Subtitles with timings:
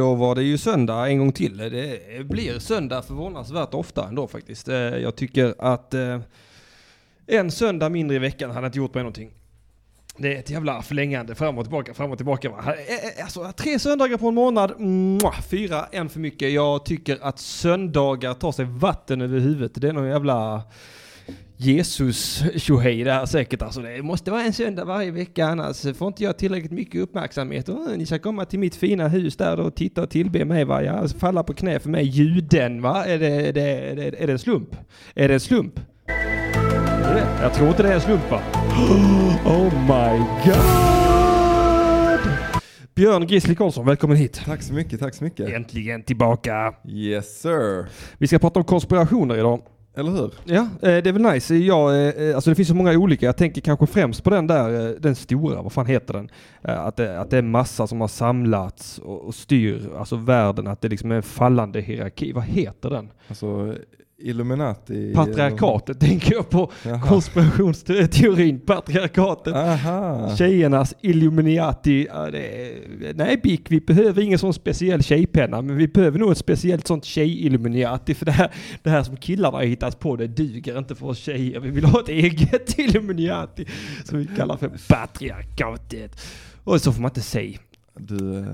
[0.00, 1.56] Då var det ju söndag en gång till.
[1.56, 4.68] Det blir söndag förvånansvärt ofta ändå faktiskt.
[4.68, 6.20] Eh, jag tycker att eh,
[7.26, 9.30] en söndag mindre i veckan hade inte gjort mig någonting.
[10.16, 12.50] Det är ett jävla förlängande fram och tillbaka, fram och tillbaka.
[12.50, 12.58] Va?
[12.58, 14.72] Eh, alltså tre söndagar på en månad,
[15.50, 16.52] fyra, en för mycket.
[16.52, 19.72] Jag tycker att söndagar tar sig vatten över huvudet.
[19.74, 20.62] Det är någon jävla
[21.62, 23.80] Jesus tjohej det här säkert alltså.
[23.80, 27.68] Det måste vara en söndag varje vecka annars får inte jag tillräckligt mycket uppmärksamhet.
[27.68, 30.82] Och, ni ska komma till mitt fina hus där och titta och tillbe mig va.
[30.82, 33.04] Jag alltså, falla på knä för mig, juden va.
[33.04, 34.76] Är det, är det, är det, är det en slump?
[35.14, 35.80] Är det en slump?
[37.42, 38.42] Jag tror inte det är en slump va?
[39.44, 40.60] Oh my god!
[42.94, 44.42] Björn Grizzly Karlsson, välkommen hit.
[44.44, 45.48] Tack så mycket, tack så mycket.
[45.48, 46.74] Äntligen tillbaka.
[46.88, 47.86] Yes sir.
[48.18, 49.60] Vi ska prata om konspirationer idag.
[49.94, 50.34] Eller hur?
[50.44, 51.54] Ja, eh, det är väl nice.
[51.56, 53.26] Jag, eh, alltså det finns så många olika.
[53.26, 56.28] Jag tänker kanske främst på den där, eh, den stora, vad fan heter den?
[56.64, 60.66] Eh, Att det, att det är massa som har samlats och, och styr alltså världen,
[60.66, 62.32] att det liksom är en fallande hierarki.
[62.32, 63.10] Vad heter den?
[63.28, 63.74] Alltså
[64.20, 65.12] Illuminati.
[65.14, 66.72] Patriarkatet tänker jag på.
[66.82, 67.08] Jaha.
[67.08, 69.54] Konspirationsteorin, patriarkatet.
[69.54, 70.36] Aha.
[70.36, 72.06] Tjejernas Illuminati.
[72.10, 76.32] Ja, det är, nej Bick, vi behöver ingen sån speciell tjejpenna, men vi behöver nog
[76.32, 78.14] ett speciellt sånt tjej-Illuminati.
[78.14, 78.50] För det här,
[78.82, 81.60] det här som killarna har hittat på, det duger inte för oss tjejer.
[81.60, 83.66] Vi vill ha ett eget Illuminati
[84.04, 86.20] som vi kallar för patriarkatet.
[86.64, 87.58] Och så får man inte säga.
[87.96, 88.44] Du, eh,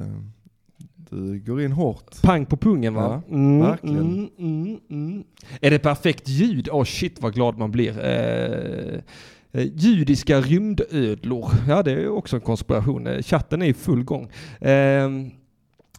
[1.11, 2.23] du går in hårt.
[2.23, 3.23] Pang på pungen va?
[3.29, 3.99] Ja, mm, verkligen.
[3.99, 5.25] Mm, mm, mm.
[5.61, 6.69] Är det perfekt ljud?
[6.73, 7.99] Åh shit vad glad man blir.
[7.99, 9.01] Eh,
[9.53, 11.51] eh, judiska rymdödlor.
[11.69, 13.07] Ja det är också en konspiration.
[13.07, 14.31] Eh, chatten är i full gång.
[14.61, 15.11] Eh,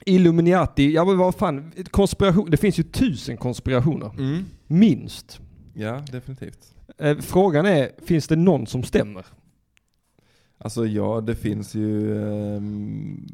[0.05, 4.11] Illuminati, ja men vad fan, konspiration, det finns ju tusen konspirationer.
[4.17, 4.45] Mm.
[4.67, 5.39] Minst.
[5.73, 6.73] Ja, definitivt.
[6.97, 9.25] Eh, frågan är, finns det någon som stämmer?
[10.57, 12.17] Alltså ja, det finns ju...
[12.55, 13.27] ehm,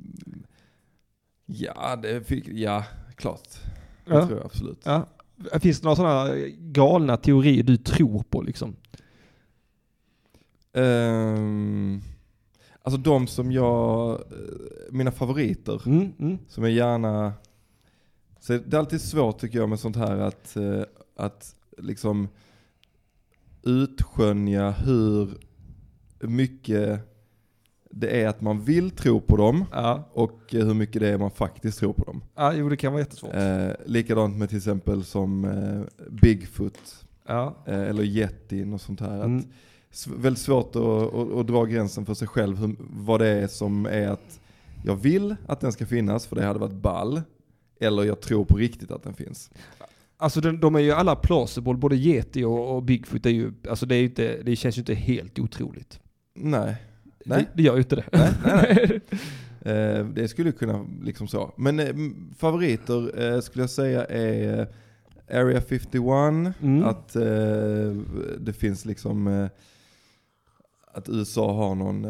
[1.54, 2.84] ja, det fick, ja,
[3.16, 3.50] klart.
[4.06, 4.28] Det Ja.
[4.28, 4.82] tror jag absolut.
[4.84, 5.08] Ja.
[5.60, 8.76] Finns det några sådana galna teorier du tror på liksom?
[10.74, 12.02] Ehm,
[12.82, 14.18] alltså de som jag, eh,
[14.92, 16.38] mina favoriter, Mm, mm.
[16.48, 17.34] som jag gärna,
[18.40, 20.84] så det är alltid svårt tycker jag med sånt här att, eh,
[21.16, 22.28] att liksom
[23.64, 25.38] utskönja hur
[26.20, 27.02] mycket
[27.96, 30.10] det är att man vill tro på dem Ja.
[30.14, 32.24] och eh, hur mycket det är man faktiskt tror på dem.
[32.36, 33.34] ja, jo det kan vara jättesvårt.
[33.34, 37.56] Eh, likadant med till exempel som eh, Bigfoot Ja.
[37.66, 39.20] eh, eller Yetin och sånt här.
[39.20, 39.46] Att, Mm.
[40.18, 40.82] väldigt svårt att,
[41.16, 44.40] att, att dra gränsen för sig själv, hur, vad det är som är att
[44.86, 47.22] jag vill att den ska finnas för det hade varit ball,
[47.80, 49.52] eller jag tror på riktigt att den finns.
[50.18, 53.86] Alltså de, de är ju alla plausible, både Yeti och, och Bigfoot är ju, alltså
[53.86, 56.00] det, är inte, det känns ju inte helt otroligt.
[56.36, 56.76] Nej.
[57.26, 57.40] Nej.
[57.42, 58.06] Det, det gör ju inte det.
[58.12, 59.00] Nej, nej,
[59.66, 61.52] Eh, det skulle kunna liksom så.
[61.56, 61.96] Men eh,
[62.38, 64.60] favoriter eh, skulle jag säga är
[65.30, 66.84] eh, Area 51, Mm.
[66.84, 67.24] att eh,
[68.40, 69.48] det finns liksom eh,
[70.94, 72.08] att USA har någon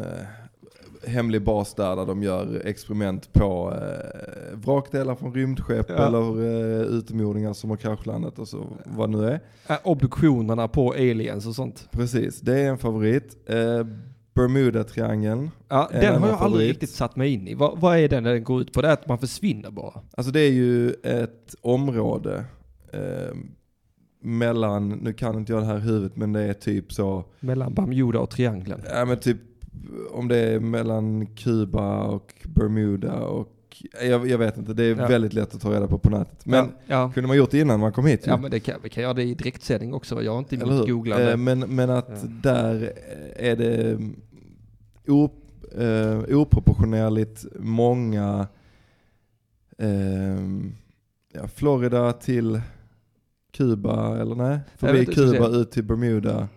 [1.06, 6.06] hemlig bas där, där de gör experiment på eh, vrakdelar från rymdskepp Ja.
[6.06, 9.40] eller eh, utomjordingar som har kraschlandat och så vad nu är.
[9.68, 11.88] Äh, Obduktionerna på aliens och sånt.
[11.90, 13.36] Precis, det är en favorit.
[13.46, 13.86] Eh,
[14.34, 15.50] Bermuda-triangeln.
[15.68, 16.68] Ja, En den har jag aldrig favorit.
[16.68, 17.54] riktigt satt mig in i.
[17.54, 18.82] Vad, vad är den den går ut på?
[18.82, 20.00] Det är att man försvinner bara.
[20.16, 22.44] Alltså det är ju ett område
[22.92, 23.36] eh,
[24.20, 27.74] mellan, nu kan inte jag det här i huvudet, men det är typ så, Mellan
[27.74, 28.80] Bermuda och triangeln.
[28.94, 29.36] ja men typ
[30.12, 33.50] om det är mellan Kuba och Bermuda och,
[34.02, 35.06] jag, jag vet inte, det är Ja.
[35.08, 36.46] väldigt lätt att ta reda på på nätet.
[36.46, 37.10] Men ja, ja.
[37.14, 38.30] kunde man gjort det innan man kom hit ju.
[38.30, 40.22] ja men det kan, vi kan göra det i direktsändning också.
[40.22, 40.86] Jag har inte emot hur?
[40.92, 41.30] googlande.
[41.30, 42.92] Eh, men, men att där
[43.36, 43.98] är det
[45.08, 45.30] o,
[45.78, 48.46] eh, oproportionerligt många
[49.78, 50.38] eh,
[51.32, 52.60] ja, Florida till
[53.52, 54.58] Kuba, eller nej?
[54.76, 56.48] Förbi Kuba ut till Bermuda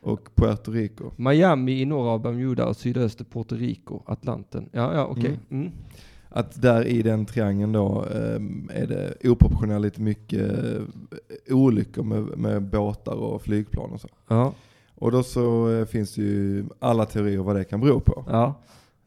[0.00, 1.10] och Puerto Rico.
[1.16, 4.68] Miami i norra av Bermuda och sydöster Puerto Rico, Atlanten.
[4.72, 5.38] Ja, ja okej.
[5.50, 5.70] Mm.
[6.28, 8.40] Att där i den triangeln då eh,
[8.80, 14.08] är det oproportionerligt mycket eh, olyckor med, med båtar och flygplan och så.
[14.28, 14.54] Ja,
[15.00, 18.24] Och då så eh, finns det ju alla teorier vad det kan bero på.
[18.28, 18.54] ja.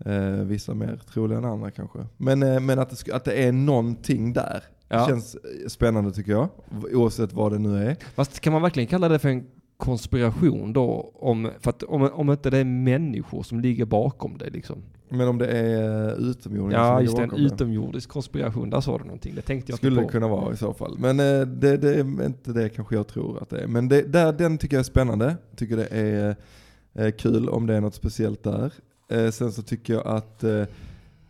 [0.05, 1.99] Eh, vissa mer troliga än andra kanske.
[2.17, 4.63] Men, eh, men att, det, att det är någonting där.
[4.87, 4.99] Ja.
[4.99, 6.49] Det känns eh, spännande tycker jag.
[6.93, 7.95] Oavsett vad det nu är.
[8.15, 9.45] Fast kan man verkligen kalla det för en
[9.77, 11.11] konspiration då?
[11.15, 14.83] Om, för att om, om inte det är människor som ligger bakom det liksom.
[15.09, 17.23] Men om det är eh, utomjordingar Ja, som just det.
[17.23, 18.69] En utomjordisk konspiration.
[18.69, 19.35] Där sa du någonting.
[19.35, 20.97] Det tänkte jag Skulle det kunna vara i så fall.
[20.99, 23.67] Men eh, det, det är inte det kanske jag tror att det är.
[23.67, 25.37] Men det, där, den tycker jag är spännande.
[25.55, 26.35] Tycker det är
[26.93, 28.73] eh, kul om det är något speciellt där.
[29.31, 30.43] Sen så tycker jag att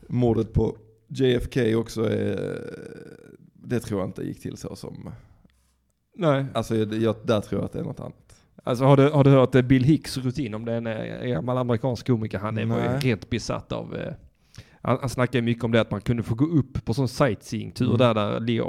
[0.07, 0.75] mordet på
[1.07, 2.59] JFK också är,
[3.53, 5.09] det tror jag inte gick till så som,
[6.15, 6.45] Nej.
[6.53, 8.22] alltså jag, där tror jag att det är något annat.
[8.63, 10.73] Alltså har du, har du hört eh, Bill Hicks rutin om det?
[10.73, 12.39] En eh, gammal amerikansk komiker.
[12.39, 12.99] Han är var ju Nej.
[12.99, 14.13] rent besatt av eh,
[14.85, 17.07] han, han snackar ju mycket om det att man kunde få gå upp på sån
[17.07, 17.97] sightseeing-tur Mm.
[17.97, 18.63] där, där Leo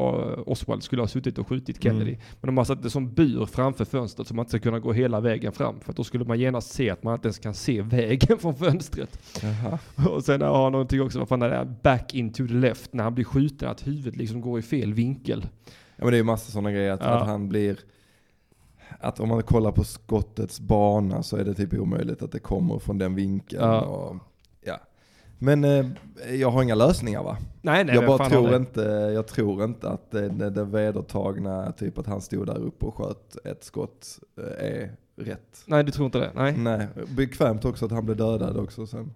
[0.46, 2.10] Oswald skulle ha suttit och skjutit Kennedy.
[2.10, 2.20] Mm.
[2.40, 4.92] Men de har satt det som bur framför fönstret så man inte ska kunna gå
[4.92, 5.80] hela vägen fram.
[5.80, 9.18] För då skulle man genast se att man inte ens kan se vägen från fönstret.
[9.42, 9.78] Jaha.
[10.10, 11.74] Och sen har han någonting också, vad fan är det?
[11.82, 15.46] Back into the left, när han blir skjuten, att huvudet liksom går i fel vinkel.
[15.96, 17.06] Ja men det är ju massa sådana grejer, att, Ja.
[17.06, 17.78] att han blir,
[19.00, 22.78] att om man kollar på skottets bana så är det typ omöjligt att det kommer
[22.78, 23.62] från den vinkeln.
[23.62, 23.80] Ja.
[23.80, 24.16] Och,
[24.60, 24.80] ja.
[25.38, 25.86] Men eh,
[26.34, 27.36] jag har inga lösningar va?
[27.62, 28.80] Nej, nej, jag bara tror inte,
[29.14, 32.94] jag tror inte att det, det, det vedertagna, typ att han stod där uppe och
[32.94, 35.62] sköt ett skott, eh, är rätt.
[35.66, 36.30] Nej, du tror inte det?
[36.34, 36.56] Nej.
[36.56, 39.12] Nej, bekvämt också att han blev dödad också sen.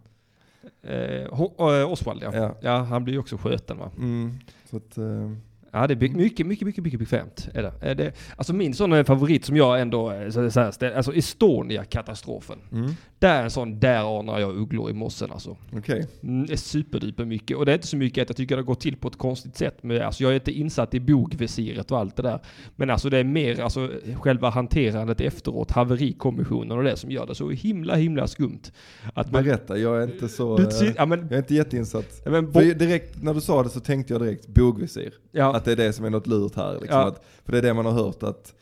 [0.82, 2.30] Eh, eh, Oswald ja.
[2.34, 2.54] Ja.
[2.60, 2.76] ja.
[2.76, 3.90] han blir ju också skjuten va.
[3.96, 4.38] Mm,
[4.70, 5.32] så att, eh,
[5.72, 7.48] Ja, det är by- mycket, mycket, mycket, mycket bekvämt.
[7.54, 7.72] Är det.
[7.80, 8.12] Är det.
[8.36, 12.58] Alltså min sån eh, favorit som jag ändå, eh, så, här, alltså Estonia-katastrofen.
[12.72, 15.56] mm, Där är en sån, där anar jag ugglor i mossen alltså.
[15.72, 16.06] okej.
[16.22, 17.56] Mm, det är superduper mycket.
[17.56, 19.18] Och det är inte så mycket att jag tycker det har gått till på ett
[19.18, 19.78] konstigt sätt.
[19.82, 22.40] Men alltså jag är inte insatt i bogvisiret och allt det där.
[22.76, 27.34] Men alltså det är mer alltså själva hanterandet efteråt, haverikommissionen och det som gör det
[27.34, 28.62] så himla, himla skumt.
[29.14, 29.44] Att man...
[29.44, 32.22] Berätta, jag är inte så, Du, ja, men, jag är inte jätteinsatt.
[32.24, 35.14] ja, men, bo, direkt, när du sa det så tänkte jag direkt bogvisir.
[35.32, 36.78] ja, Att det är det som är något lurt här.
[36.80, 37.00] Liksom.
[37.00, 38.54] Att, för det är det man har hört att,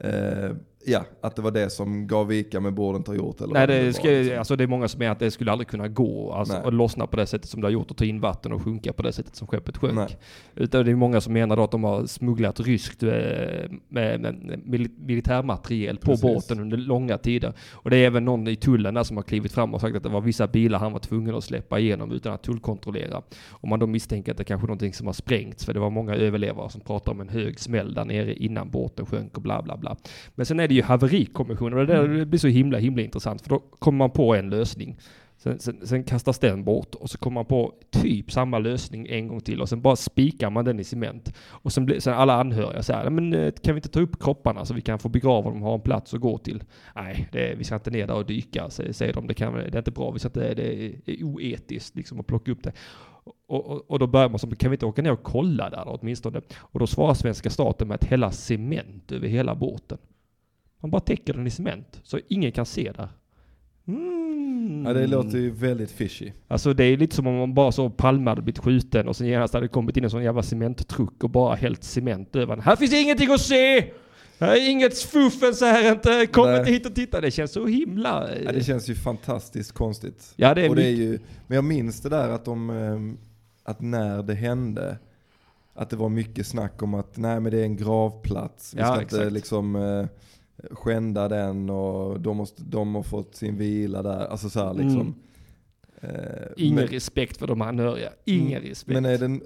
[0.00, 0.50] eh,
[0.84, 3.40] ja, att det var det som gav vika men borde inte ha gjort.
[3.40, 4.38] Eller Nej, det, var, ska, liksom.
[4.38, 6.62] alltså det är många som menar att det skulle aldrig kunna gå alltså, Nej.
[6.66, 8.92] att lossna på det sättet som det har gjort och ta in vatten och sjunka
[8.92, 9.94] på det sättet som skeppet sjönk.
[9.94, 10.18] Nej.
[10.54, 13.10] Utan det är många som menar då att de har smugglat ryskt eh,
[13.88, 17.52] med, med mil, militärmateriel på båten under långa tider.
[17.72, 20.02] Och det är även någon i tullen där som har klivit fram och sagt att
[20.02, 23.22] det var vissa bilar han var tvungen att släppa igenom utan att tullkontrollera.
[23.50, 25.90] Och man då misstänker att det kanske är någonting som har sprängts för det var
[25.90, 29.62] många överlevare som pratar om en hög smäll där nere innan båten sjönk och bla
[29.62, 29.96] bla bla.
[30.34, 33.50] Men sen är det ju haverikommissionen och det där blir så himla himla intressant för
[33.50, 34.96] då kommer man på en lösning.
[35.38, 39.28] Sen, sen, sen kastas den bort och så kommer man på typ samma lösning en
[39.28, 41.34] gång till och sen bara spikar man den i cement.
[41.48, 44.22] Och sen blir sen alla anhöriga så här, men eh, kan vi inte ta upp
[44.22, 46.64] kropparna så vi kan få begrava dem och ha en plats att gå till?
[46.96, 49.26] Nej, det, vi ska inte ner där och dyka, säger, de.
[49.26, 52.26] Det, kan, det är inte bra, vi ska inte, det är, är oetiskt liksom att
[52.26, 52.72] plocka upp det.
[53.46, 55.84] Och, och, och då börjar man som, kan vi inte åka ner och kolla där
[55.86, 56.40] åtminstone?
[56.58, 59.98] Och då svarar svenska staten med att hälla cement över hela båten.
[60.80, 63.08] Man bara täcker den i cement, så ingen kan se där.
[63.88, 64.84] Mm.
[64.86, 66.32] Ja, det låter ju väldigt fishy.
[66.48, 69.26] Alltså det är lite som om man bara så Palme hade blivit skjuten och sen
[69.26, 72.56] genast hade det kommit in en sån jävla cementtruck och bara hällt cement över.
[72.56, 73.90] Här finns ingenting att se!
[74.40, 76.58] Här är inget fuffens här inte, kom Nej.
[76.58, 77.20] inte hit och titta.
[77.20, 78.28] Det känns så himla...
[78.44, 80.32] Ja, det känns ju fantastiskt konstigt.
[80.36, 82.70] Ja, det är och det är mycket- ju, men jag minns det där att de,
[82.70, 83.18] ehm,
[83.64, 84.98] att när det hände,
[85.74, 88.86] att det var mycket snack om att nej men det är en gravplats, vi Ja,
[88.86, 89.32] ska inte exakt.
[89.32, 90.06] liksom eh,
[90.70, 95.14] skända den och de, måste, de har fått sin vila där, alltså så här liksom.
[96.00, 96.10] Eh,
[96.56, 98.08] Ingen men, respekt för de anhöriga.
[98.24, 98.94] Ingen respekt.
[98.94, 99.42] men, är den,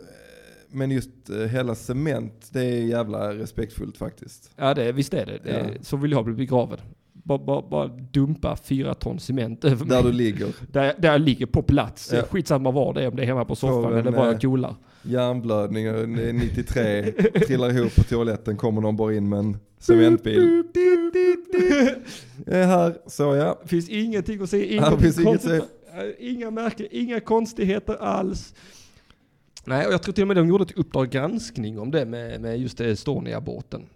[0.71, 4.51] men just eh, hela cement, det är jävla respektfullt faktiskt.
[4.57, 5.39] Ja, det, visst är det.
[5.45, 6.79] det är, Så vill jag bli begraven.
[7.13, 10.13] Bara, bara, bara dumpa fyra ton cement över Där mig.
[10.13, 12.13] du ligger, Där, där jag ligger på plats.
[12.13, 12.23] Ja.
[12.23, 14.77] Skitsamma var det är, om det är hemma på soffan eller eh, jag coolar.
[15.03, 17.13] Hjärnblödning, och det är 93,
[17.47, 20.63] trillar ihop på toaletten, kommer någon bara in med en cementbil.
[22.47, 23.59] Jag är här, så ja.
[23.65, 25.63] Finns ingenting att se, Ja, finns inget konstigt.
[25.95, 28.55] Äh, Inga märken, inga konstigheter alls.
[29.65, 32.41] Nej, och jag tror till och med de gjorde ett Uppdrag granskning om det med,
[32.41, 33.87] med just Estonia-båten.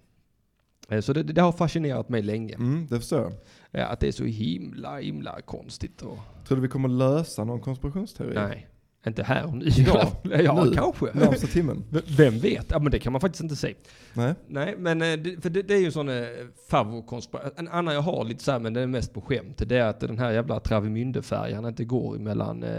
[0.88, 2.54] Eh, Så det, det har fascinerat mig länge.
[2.54, 3.32] Mm, det förstår jag.
[3.70, 6.02] Ja, Att det är så himla, himla konstigt.
[6.02, 8.34] Och, Tror du vi kommer lösa någon konspirationsteori?
[8.34, 8.66] nej,
[9.06, 9.68] inte här och nu.
[9.68, 10.12] Ja,
[10.44, 10.72] ja nu.
[10.74, 11.06] kanske.
[11.12, 11.84] Närmsta timmen?
[12.16, 12.66] Vem vet?
[12.70, 13.74] Ja, men det kan man faktiskt inte säga.
[14.14, 14.34] Nej?
[14.46, 16.24] Nej, men eh, för det, det är ju en sån eh,
[16.70, 17.50] favoritkonspiration.
[17.56, 19.62] En annan jag har lite så här, men det är mest på skämt.
[19.66, 22.70] Det är att den här jävla Travemünde-färjan inte går emellan eh,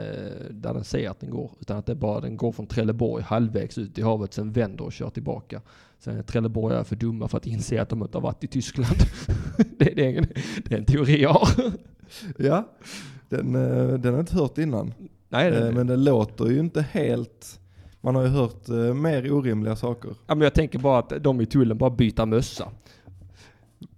[0.50, 1.52] där den säger att den går.
[1.60, 4.84] Utan att det är bara den går från Trelleborg halvvägs ut i havet, sen vänder
[4.84, 5.62] och kör tillbaka.
[6.00, 8.98] Sen är Trelleborgare för dumma för att inse att de inte har varit i Tyskland.
[9.78, 10.28] det, det, är en,
[10.66, 11.50] det är en teori jag har.
[12.38, 12.68] Ja,
[13.30, 14.94] den, den har jag inte hört innan.
[15.30, 17.60] Nej, det, Eh, Men det låter ju inte helt...
[18.02, 20.12] Man har ju hört eh, mer orimliga saker.
[20.28, 22.70] ja, men jag tänker bara att de i tullen bara byter mössa.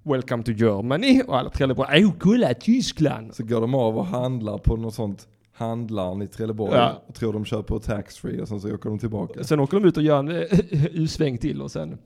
[0.04, 1.22] Welcome to Germany.
[1.28, 3.36] Och alla Trelleborg, åh kolla Tyskland.
[3.36, 7.02] Så går de av och handlar på något sånt handlaren i Trelleborg Ja.
[7.08, 9.44] och tror de på taxfree och sen så åker de tillbaka.
[9.44, 10.42] Sen åker de ut och gör en eh,
[10.92, 11.98] U-sväng till och sen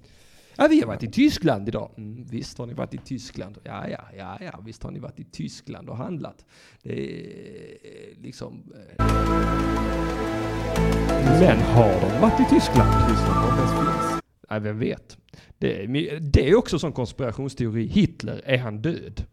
[0.57, 1.91] Ja, vi har varit i Tyskland idag.
[1.97, 3.57] Mm, visst har ni varit i Tyskland.
[3.63, 6.45] Ja, ja, ja, ja, visst har ni varit i Tyskland och handlat.
[6.83, 7.27] Det är
[7.83, 8.63] eh, liksom...
[8.75, 9.05] Eh.
[11.39, 13.09] Men har de varit i Tyskland?
[13.09, 14.21] Tyskland.
[14.49, 15.17] Nej, vem vet?
[15.57, 17.87] Det är, det är också som konspirationsteori.
[17.87, 19.25] Hitler, är han död?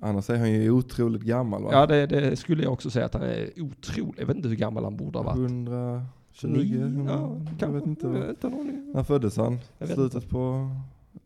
[0.00, 1.70] Annars är han ju otroligt gammal va?
[1.72, 4.18] Ja, det, det skulle jag också säga att han är otroligt.
[4.18, 5.38] Jag vet inte hur gammal han borde ha varit.
[5.38, 6.06] 100...
[6.40, 7.04] 20?
[7.08, 8.06] Ja, jag vet inte.
[8.06, 8.48] Jag vet inte
[8.94, 9.58] När föddes han?
[9.94, 10.70] Slutet på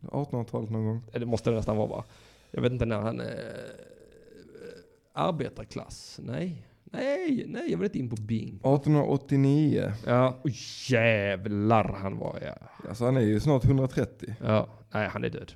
[0.01, 1.01] 1800-talet någon gång?
[1.11, 2.03] Det måste det nästan vara va?
[2.51, 3.19] Jag vet inte när han...
[3.19, 3.33] Eh, eh
[5.13, 6.19] arbetarklass?
[6.23, 6.67] Nej.
[6.83, 8.47] Nej, nej, jag var inte in på Bing.
[8.47, 9.93] 1889.
[10.05, 10.51] Ja, oh,
[10.91, 12.87] jävlar han var ja.
[12.89, 14.35] Alltså han är ju snart 130.
[14.43, 15.53] Ja, nej han är död.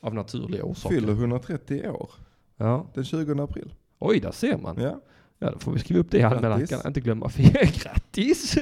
[0.00, 0.96] Av naturliga orsaker.
[0.96, 2.10] Fyller 130 år.
[2.56, 2.86] Ja.
[2.94, 3.74] Den 20 april.
[3.98, 4.76] Oj, där ser man.
[4.80, 5.00] Ja.
[5.38, 6.80] Ja, då får vi skriva upp det i almanackan.
[6.86, 7.52] Inte glömma fel.
[7.82, 8.58] Grattis!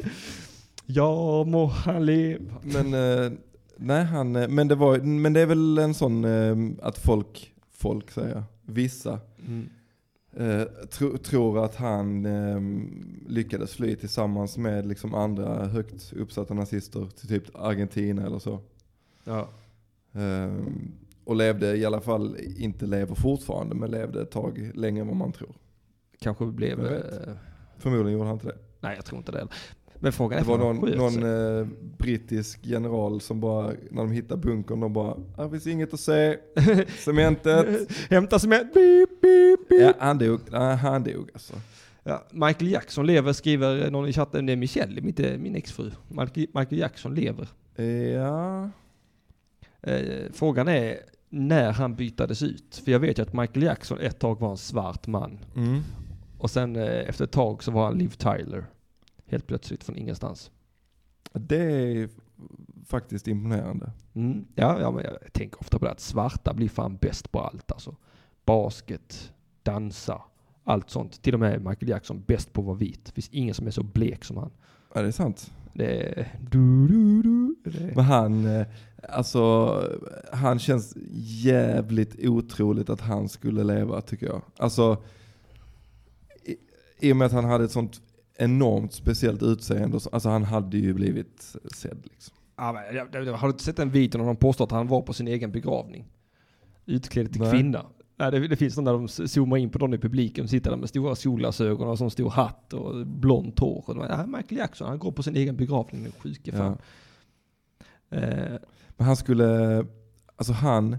[0.86, 2.54] Ja, må han leva.
[2.62, 3.32] Men, eh,
[3.76, 7.52] nej han, eh, men det var, men det är väl en sån eh, att folk,
[7.70, 9.68] folk säger vissa, Mm.
[10.36, 12.60] eh, tro, tror att han eh,
[13.28, 18.60] lyckades fly tillsammans med liksom andra högt uppsatta nazister till typ Argentina eller så.
[19.24, 19.48] Ja.
[20.12, 20.52] Eh,
[21.24, 25.16] och levde i alla fall, inte lever fortfarande, men levde ett tag längre än vad
[25.16, 25.52] man tror.
[26.24, 26.86] Kanske blev...
[26.86, 27.34] Eh,
[27.78, 28.56] Förmodligen gjorde han inte det.
[28.80, 29.48] nej, jag tror inte det.
[29.94, 31.66] Men frågan är Det var någon, någon eh,
[31.98, 36.36] brittisk general som bara, när de hittade bunkern, de bara, här finns inget att se,
[36.98, 37.92] cementet.
[38.10, 38.74] Hämta cement.
[38.74, 39.82] Beep, beep, beep.
[39.82, 40.40] ja, han dog,
[40.80, 41.54] han dog alltså.
[42.02, 44.46] Ja, Michael Jackson lever, skriver någon i chatten.
[44.46, 45.90] Det är Michelle, inte min exfru.
[46.08, 47.48] Michael, Michael Jackson lever.
[48.14, 48.70] Ja,
[49.86, 52.82] Eh, frågan är när han bytades ut.
[52.84, 55.38] För jag vet ju att Michael Jackson ett tag var en svart man.
[55.56, 55.82] mm.
[56.44, 58.66] Och sen eh, efter ett tag så var han Liv Tyler.
[59.26, 60.50] Helt plötsligt från ingenstans.
[61.32, 62.08] det är
[62.86, 63.92] faktiskt imponerande.
[64.14, 64.44] Mm.
[64.54, 67.72] Ja, ja, men jag tänker ofta på det att svarta blir fan bäst på allt
[67.72, 67.96] alltså.
[68.44, 69.32] Basket,
[69.62, 70.22] dansa,
[70.64, 71.22] allt sånt.
[71.22, 73.04] Till och med Michael Jackson bäst på att vara vit.
[73.04, 74.50] Det finns ingen som är så blek som han.
[74.94, 75.52] Ja, det är sant.
[75.72, 76.38] Det är...
[76.50, 77.56] Du, du, du.
[77.64, 78.66] Det Men han, eh,
[79.08, 79.82] alltså,
[80.32, 80.94] han känns
[81.42, 84.42] jävligt otroligt att han skulle leva tycker jag.
[84.56, 85.02] Alltså,
[87.04, 88.02] i, och med att han hade ett sånt
[88.36, 92.34] enormt speciellt utseende, alltså han hade ju blivit sedd liksom.
[92.56, 95.12] Ja, men, har du inte sett den videon när de påstår att han var på
[95.12, 96.04] sin egen begravning?
[96.86, 97.50] Utklädd till Nej.
[97.50, 97.86] kvinna.
[98.16, 100.76] Ja, det, det finns sådana där de zoomar in på någon i publiken, sitter där
[100.76, 103.84] med stora solglasögon och sån stor hatt och blont hår.
[103.86, 106.78] Och de, ja, Michael Jackson, han går på sin egen begravning, den sjuke fan.
[108.10, 108.58] Eh,
[108.96, 109.78] Men han skulle,
[110.36, 110.96] alltså han,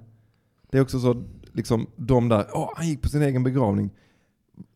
[0.72, 3.90] det är också så, liksom de där, åh han gick på sin egen begravning.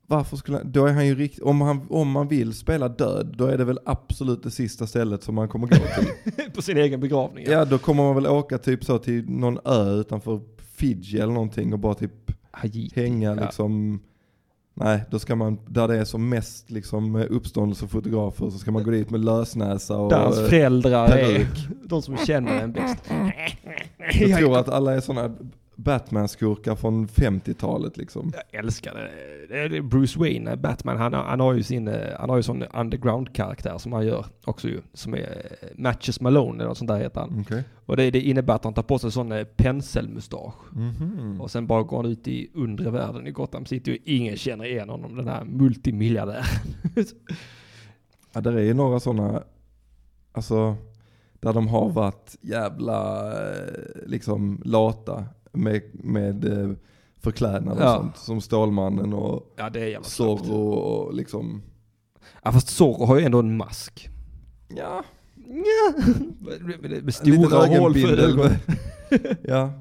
[0.09, 3.35] Varför skulle han, då är han ju riktigt, om, han, om man vill spela död,
[3.37, 6.51] då är det väl absolut det sista stället som man kommer gå till.
[6.55, 7.45] på sin egen begravning.
[7.49, 10.41] ja, då kommer man väl åka typ så till någon ö utanför
[10.75, 12.11] Fiji eller någonting och bara typ
[12.51, 12.91] Haiti.
[12.95, 13.41] hänga Ja.
[13.43, 13.99] liksom.
[14.73, 18.91] Nej, då ska man, där det är som mest liksom uppståndelsefotografer så ska man gå
[18.91, 21.67] dit med lösnäsa och Där hans eh, föräldrar är peruk.
[21.85, 23.03] de som känner en bäst.
[24.19, 25.35] Jag tror att alla är sådana
[25.79, 28.31] Batman-skurkar från 50-talet liksom.
[28.33, 29.09] Jag älskar
[29.49, 29.67] det.
[29.67, 29.81] det.
[29.81, 33.77] Bruce Wayne, Batman, han har, han har ju sin, eh, han har ju sån underground-karaktär
[33.77, 34.81] som han gör också ju.
[34.93, 35.19] Som är
[35.61, 37.41] eh, Matches Malone eller något sånt där heter han.
[37.41, 37.63] Okej.
[37.85, 40.73] Och det, det innebär att han tar på sig sån eh, penselmustasch.
[40.73, 41.41] Mhm.
[41.41, 44.65] Och sen bara går han ut i undre världen i Gotham City och ingen känner
[44.65, 46.43] igen honom, den här multimiljardären.
[48.33, 49.43] Ja, där är ju några sådana,
[50.31, 50.75] alltså,
[51.39, 53.31] där de har varit jävla
[54.05, 56.71] liksom lata med, med eh,
[57.19, 57.97] förklädnader Ja.
[57.97, 58.17] och sånt.
[58.17, 59.69] Som Stålmannen och ja.
[60.03, 61.61] Zorro och liksom,
[62.43, 64.09] Ja fast Zorro har ju ändå en mask.
[64.75, 65.03] ja,
[65.35, 65.93] Ja.
[66.81, 68.55] Med, med, stora hål för ögonen.
[69.43, 69.73] ja,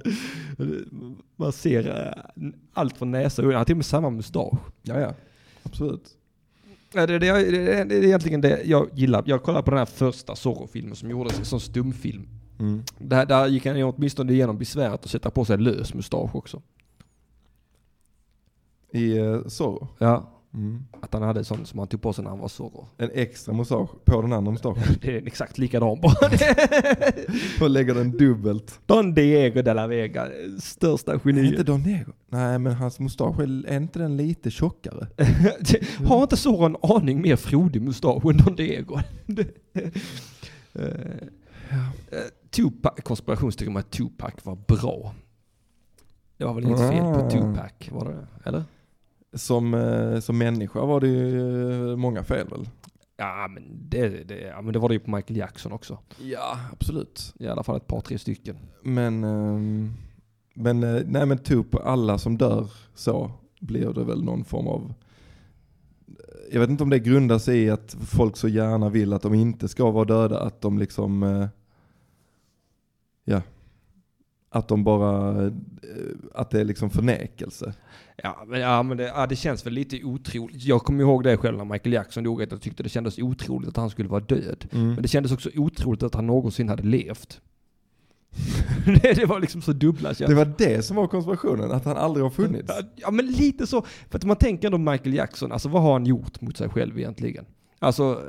[1.37, 2.23] Man ser eh,
[2.73, 3.49] allt från näsa och.
[3.49, 4.59] Han har till och med samma mustasch.
[4.83, 5.15] ja, ja,
[5.63, 6.15] absolut.
[6.93, 9.23] Ja, det, det, det, det är egentligen det jag gillar.
[9.27, 12.29] Jag kollade på den här första Zorro-filmen som gjordes som stumfilm.
[12.59, 12.83] Mm.
[12.99, 16.63] Där, där gick han ju åtminstone igenom besväret att sätta på sig lös mustasch också.
[18.93, 19.89] I uh, Zorro.
[19.99, 20.35] Ja.
[20.55, 20.85] Mm.
[21.01, 22.87] Att han hade sån som han tog på sig när han var Zorro.
[22.97, 24.83] En extra mustasch på den andra mustaschen.
[25.01, 26.15] Det är exakt likadan bara.
[27.61, 28.81] och lägger den dubbelt.
[28.87, 30.29] Don Diego de la Vega,
[30.61, 31.67] största Är inte geniet.
[31.67, 32.13] Don Diego?
[32.29, 35.07] Nej men hans mustasch, är, inte den lite tjockare?
[36.07, 38.99] Har inte Zorro en aning mer frodig mustasch än Don Diego?
[40.73, 40.85] Eh,
[42.11, 42.19] eh,
[42.51, 45.15] Tupac, konspirationsteorin om att Tupac var bra.
[46.37, 47.31] Det var väl inget fel på Ah.
[47.31, 48.65] Tupac, var det Eller?
[49.33, 52.69] Som, eh, som människa var det ju eh, många fel väl?
[53.17, 55.99] Ja men det, det, ja, men det var det ju på Michael Jackson också.
[56.23, 57.35] Ja, absolut.
[57.39, 58.57] I alla fall ett par, tre stycken.
[58.83, 59.93] Men, ehm,
[60.55, 64.95] men eh, nej men typ alla som dör så blir det väl någon form av
[66.53, 69.35] jag vet inte om det grundar sig i att folk så gärna vill att de
[69.35, 71.49] inte ska vara döda, att de liksom,
[73.29, 73.43] ja,
[74.51, 75.53] att de bara, eh,
[76.35, 77.75] att det är liksom förnekelse.
[78.23, 80.65] Ja, men, ja, men det, ja, det känns väl lite otroligt.
[80.65, 83.69] Jag kommer ihåg det själv när Michael Jackson dog, att jag tyckte det kändes otroligt
[83.69, 84.67] att han skulle vara död.
[84.73, 84.89] Mm.
[84.89, 87.41] Men det kändes också otroligt att han någonsin hade levt.
[89.03, 90.37] det, det var liksom så dubbla Det känslor.
[90.37, 92.73] var det som var konspirationen, att han aldrig har funnits.
[92.97, 96.07] Ja men lite så, för att man tänker ändå Michael Jackson, alltså vad har han
[96.07, 97.45] gjort mot sig själv egentligen?
[97.79, 98.23] Alltså,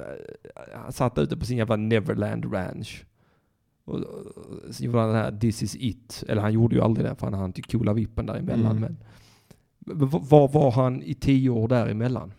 [0.56, 3.06] eh, han satt ute på sin jävla Neverland Ranch.
[3.90, 4.00] Och,
[4.76, 7.28] så gjorde han den här This is it, eller han gjorde ju aldrig det för
[7.28, 8.78] han hann till coola vippen däremellan.
[8.78, 8.96] Mm.
[9.80, 12.34] Men, vad var han i tio år däremellan?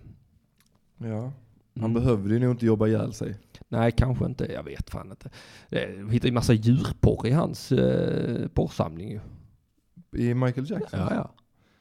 [0.99, 1.33] Ja,
[1.75, 1.95] han Mm.
[1.95, 3.37] behövde ju nog inte jobba ihjäl sig.
[3.69, 4.53] Nej, kanske inte.
[4.53, 5.31] Jag vet fan inte.
[5.69, 9.21] Jag hittade ju massa djurporr i hans eh, porrsamling ju.
[10.17, 11.01] I Michael Jackson?
[11.01, 11.31] Ja, ja.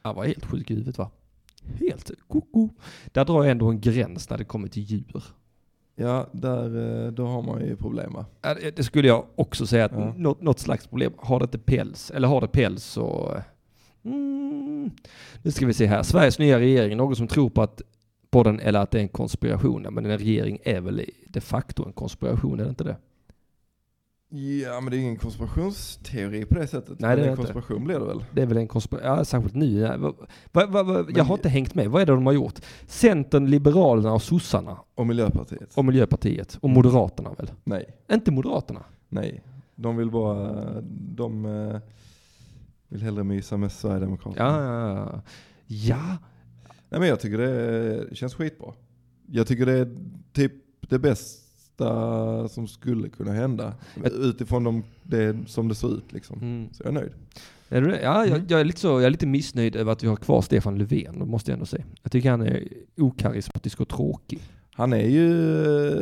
[0.02, 1.10] Han var helt sjuk i huvudet va?
[1.80, 2.68] Helt koko.
[3.12, 5.24] Där drar jag ändå en gräns när det kommer till djur.
[6.00, 8.26] Ja, där, eh, då har man ju problem va?
[8.76, 10.14] Det skulle jag också säga att Ja.
[10.16, 11.12] något, något slags problem.
[11.16, 13.36] Har det inte päls, eller har det päls så...
[14.04, 14.90] Mm,
[15.42, 16.02] nu ska vi se här.
[16.02, 17.82] Sveriges nya regering, någon som tror på att
[18.30, 19.82] på den eller att det är en konspiration.
[19.90, 22.96] Men en regering är väl de facto en konspiration, är det inte det?
[24.32, 27.00] Ja, men det är ingen konspirationsteori på det sättet.
[27.00, 27.42] Nej, det är en inte.
[27.42, 28.24] konspiration blir det väl?
[28.32, 29.80] Det är väl en konspiration, ja särskilt nu.
[29.82, 29.96] Va,
[30.52, 31.88] va, va, va, Men- jag har inte hängt med.
[31.90, 32.58] Vad är det de har gjort?
[32.86, 35.74] Centern, Liberalerna och sossarna Och Miljöpartiet?
[35.74, 37.50] och Miljöpartiet och Moderaterna väl?
[37.64, 38.80] Nej, Inte Moderaterna?
[39.08, 39.42] nej.
[39.74, 41.78] De vill bara, de eh,
[42.88, 44.44] vill hellre mysa med Sverigedemokraterna.
[44.46, 45.22] Ja, ja, ja.
[45.66, 46.16] Ja,
[46.88, 48.72] Nej men jag tycker det känns skitbra.
[49.26, 49.96] Jag tycker det är
[50.32, 51.46] typ det bästa
[52.50, 53.74] som skulle kunna hända.
[54.04, 56.38] Utifrån de, det som det ser ut liksom.
[56.40, 56.68] mm.
[56.72, 57.12] Så jag är nöjd.
[57.68, 58.02] Är du det?
[58.02, 58.46] Ja, jag, Mm.
[58.48, 61.18] jag, är lite så, jag är lite missnöjd över att vi har kvar Stefan Löfven,
[61.18, 61.84] det måste jag ändå säga.
[62.02, 64.38] Jag tycker han är okarismatisk och tråkig.
[64.72, 65.28] Han är ju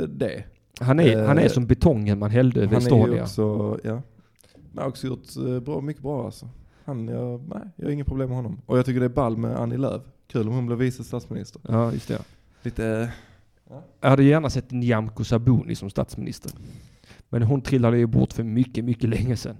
[0.07, 0.45] det.
[0.81, 3.23] Han är, Eh, han är som betongen man hällde över Han är ju Estonia.
[3.23, 3.91] också, ja.
[4.75, 6.49] Han har också gjort eh, bra, mycket bra alltså.
[6.85, 8.61] Han, jag, nej, jag har inga problem med honom.
[8.67, 10.03] Och jag tycker det är ball med Annie Lööf.
[10.33, 11.62] Kul om hon blir vice statsminister.
[11.69, 12.19] Ja, just det.
[12.62, 13.12] Lite,
[14.00, 16.52] Jag hade gärna sett Nyamko Sabuni som statsminister.
[17.28, 19.57] Men hon trillade ju bort för mycket, mycket länge sedan.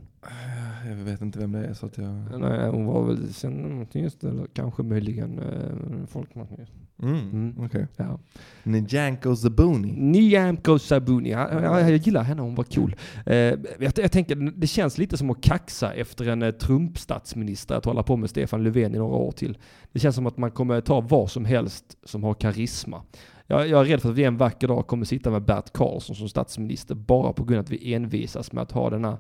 [0.89, 2.41] jag vet inte vem det är så att jag...
[2.41, 6.73] Nej, hon var väl centerpartist eller kanske möjligen eh, folkpartist.
[7.03, 7.55] Mm, Mm.
[7.67, 7.87] okej.
[7.97, 8.19] Ja.
[8.63, 9.93] Nyamko Sabuni.
[9.93, 12.97] Nyamko Sabuni, ja, ja, jag gillar henne, hon var cool.
[13.27, 17.85] Eh, jag, jag tänker, det känns lite som att kaxa efter en eh, Trump-statsminister, att
[17.85, 19.59] hålla på med Stefan Löfven i några år till.
[19.93, 23.03] Det känns som att man kommer ta vad som helst som har karisma.
[23.51, 26.17] Jag, jag är rädd för att vi en vacker dag kommer sitta med Bert Karlsson
[26.17, 29.19] som statsminister bara på grund av att vi envisas med att ha denna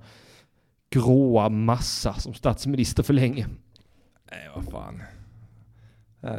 [0.90, 3.46] gråa massa som statsminister för länge.
[4.30, 5.02] Nej vad fan.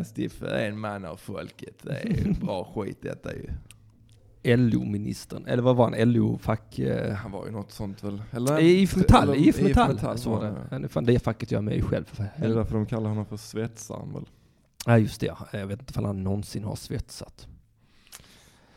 [0.05, 1.75] Stiff är en man av folket.
[1.81, 3.49] Det är bra skit detta ju.
[4.57, 6.11] LO-ministern, eller vad var han?
[6.13, 6.79] LO-fack...
[6.79, 8.21] Eh, Han var ju något sånt väl?
[8.31, 8.59] Eller?
[8.59, 10.55] IF Metall, eller- IF Metall, så var det.
[10.71, 12.05] Ja, är fan det facket jag är med i själv.
[12.05, 12.59] För Är det helvete.
[12.59, 14.25] därför de kallar honom för svetsaren väl?
[14.85, 15.37] Ja just det, ja.
[15.53, 17.47] jag vet inte om han någonsin har svetsat.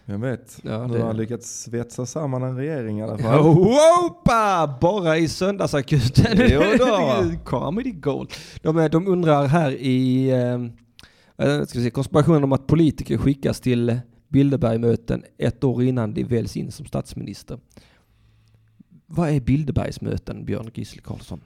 [0.04, 0.58] Vem vet?
[0.62, 3.40] Ja, nu det- har han lyckats svetsa samman en regering i alla fall.
[4.06, 4.78] Opa!
[4.80, 6.36] Bara i söndagsakuten.
[6.50, 7.12] Jo då.
[7.44, 8.30] Comedy gold.
[8.62, 13.60] De, är- de undrar här i eh, eh, ska se, konspirationen om att politiker skickas
[13.60, 17.58] till Bilderbergmöten ett år innan de väljs in som statsminister.
[19.06, 21.40] Vad är Bilderbergsmöten, Björn Gisle Karlsson?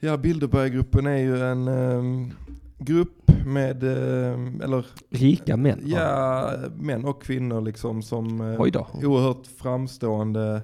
[0.00, 2.32] Ja, Bilderberggruppen är ju en ehm,
[2.80, 5.82] grupp med, ehm, eller Rika män?
[5.84, 10.62] ja, män och kvinnor liksom som eh, oerhört framstående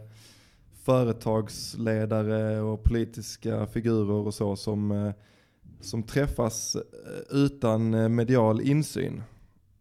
[0.86, 5.12] företagsledare och politiska figurer och så som, eh,
[5.80, 6.82] som träffas eh,
[7.36, 9.22] utan eh, medial insyn.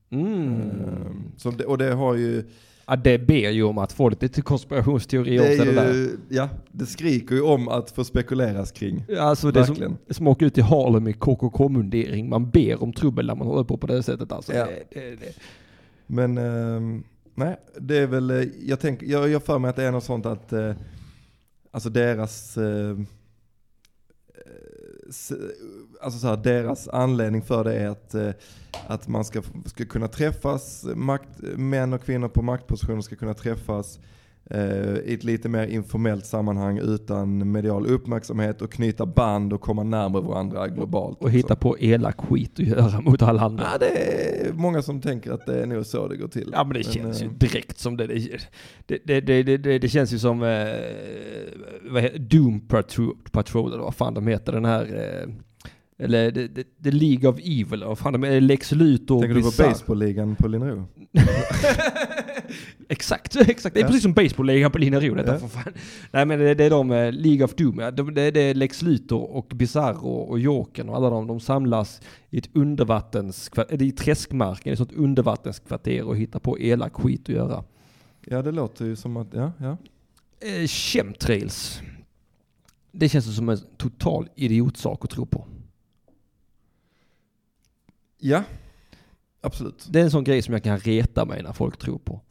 [0.10, 1.32] Mm.
[1.38, 2.44] Så och det har ju,
[2.88, 5.94] Ja, det ber ju om att få lite konspirationsteorier det, det är där.
[5.94, 9.06] ju ja, det skriker ju om att få spekuleras kring.
[9.20, 9.98] Alltså det som, Verkligen.
[10.08, 12.30] det som att åka ut i Harlem i KKK-mundering.
[12.30, 14.54] Man ber om trubbel när man håller på på det sättet alltså.
[14.54, 14.66] Ja.
[14.66, 15.34] Det, det, det.
[16.08, 17.04] Men ehm,
[17.36, 20.04] nej, det är väl, eh, jag tänker, jag jag för mig att det är något
[20.04, 20.74] sånt att, eh,
[21.72, 22.98] alltså deras, eh,
[25.10, 25.32] s-
[26.06, 28.30] alltså så här, deras anledning för det är att, eh,
[28.88, 34.00] att man ska, ska kunna träffas, makt, män och kvinnor på maktpositioner ska kunna träffas
[34.50, 39.84] eh, i ett lite mer informellt sammanhang utan medial uppmärksamhet och knyta band och komma
[39.84, 41.22] närmare varandra globalt.
[41.22, 43.64] Och hitta på elak skit att göra mot alla andra.
[43.72, 46.50] Ja, det är många som tänker att det är nog så det går till.
[46.54, 48.08] Ja men det känns ju eh, direkt som det.
[48.08, 50.68] Det, det, det, det, det, det känns ju som eh,
[51.90, 54.52] vad heter, Doom Patrol, Patrol eller vad fan de heter.
[54.52, 55.34] Den här eh,
[55.98, 59.42] Eller The, the, the League of Evil, vad fan de är, Lex Luthor Tänker du
[59.42, 60.88] på baseballligan på Linnero?
[62.90, 63.74] exakt, exakt.
[63.74, 63.88] Det är Ja.
[63.88, 65.40] precis som baseballligan på Linnero detta Ja.
[65.40, 65.74] för fan.
[66.12, 67.92] Nej men det, det är de, eh, League of Doom, ja.
[67.92, 72.02] de, det, det är Lex Luthor och Bizarro och Jokern och alla de, de samlas
[72.30, 77.30] i ett undervattenskvarter, i träskmarken, i ett sånt undervattenskvarter och hittar på elak skit att
[77.36, 77.64] göra.
[78.26, 79.78] Ja det låter ju som att, ja, ja.
[80.40, 81.82] Eh, chemtrails.
[82.92, 85.48] Det känns som en total idiotsak att tro på.
[88.28, 88.44] Ja,
[89.42, 89.88] absolut.
[89.90, 92.22] Det är en sån grej som jag kan reta mig när folk tror på.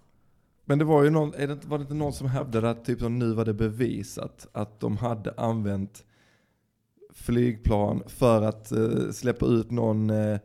[0.65, 3.01] Men det var ju någon, är det, var det inte någon som hävdade att typ
[3.01, 6.05] som nu var det bevisat att de hade använt
[7.15, 10.39] flygplan för att eh, släppa ut någon, eh,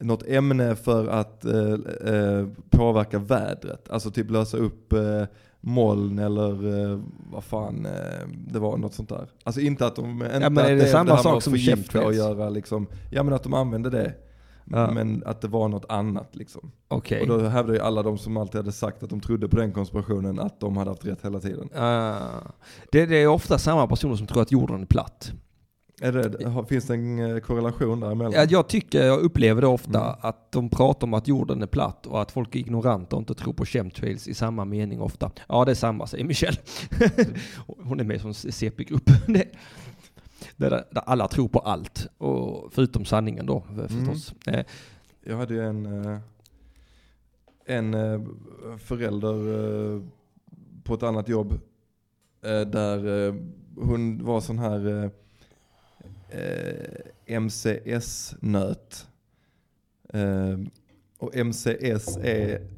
[0.00, 1.72] något ämne för att eh,
[2.14, 3.90] eh, påverka vädret.
[3.90, 5.24] Alltså typ lösa upp eh,
[5.60, 7.00] moln eller eh,
[7.32, 9.28] vad fan eh, det var, något sånt där.
[9.42, 11.44] Alltså inte att de, inte men är att det det, samma det här sak att
[11.44, 12.06] som förgifta chemtrails?
[12.06, 14.14] och göra liksom, ja men att de använde det.
[14.72, 14.90] Ja.
[14.90, 16.72] Men att det var något annat liksom.
[16.88, 17.20] Okej.
[17.20, 19.72] Och då hävdar ju alla de som alltid hade sagt att de trodde på den
[19.72, 21.68] konspirationen att de hade haft rätt hela tiden.
[21.76, 22.18] Ah.
[22.92, 25.32] det, det är ofta samma personer som tror att jorden är platt.
[26.02, 28.32] Är det, finns det en eh, korrelation däremellan?
[28.36, 30.14] Ja, jag tycker, jag upplever det ofta, Mm.
[30.20, 33.34] att de pratar om att jorden är platt och att folk är ignoranta och inte
[33.34, 35.30] tror på chemtrails i samma mening ofta.
[35.48, 36.56] Ja, det är samma, säger Michelle.
[37.84, 39.10] Hon är med som CP-grupp.
[40.56, 44.34] Där, där alla tror på allt, och förutom sanningen då förstås.
[44.46, 44.64] Eh,
[45.24, 46.18] Jag hade ju en, eh,
[47.64, 48.20] en eh,
[48.78, 49.34] förälder
[49.94, 50.02] eh,
[50.84, 51.52] på ett annat jobb
[52.42, 53.34] eh, där eh,
[53.76, 55.10] hon var sån här eh,
[56.40, 59.06] eh, MCS-nöt.
[60.12, 60.58] Eh,
[61.18, 62.68] och MCS är,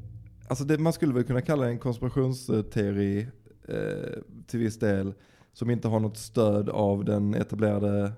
[0.49, 3.27] alltså det, man skulle väl kunna kalla en konspirationsteori
[3.69, 5.15] eh, till viss del,
[5.53, 8.13] som inte har något stöd av den etablerade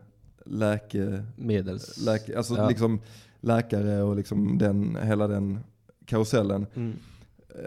[0.47, 2.05] läke medels...
[2.05, 2.69] läke, alltså Ja.
[2.69, 3.01] liksom
[3.41, 5.59] läkare och liksom den, hela den
[6.07, 6.67] karusellen.
[6.75, 6.97] Mm.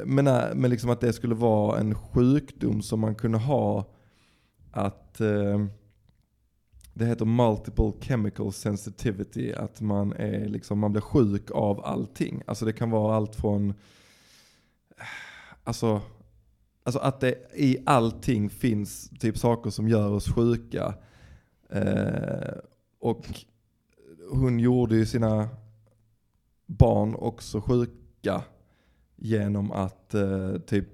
[0.05, 3.85] Men, äh, men liksom att det skulle vara en sjukdom som man kunde ha
[4.71, 5.65] att eh,
[6.93, 12.41] det heter multiple chemical sensitivity, att man, är liksom, man blir sjuk av allting.
[12.47, 13.73] Alltså det kan vara allt från,
[15.63, 16.01] alltså,
[16.87, 20.93] alltså att det i allting finns typ saker som gör oss sjuka.
[21.69, 22.57] Eh,
[22.99, 23.25] och
[24.31, 25.49] hon gjorde ju sina
[26.65, 28.41] barn också sjuka
[29.15, 30.89] genom att eh, typ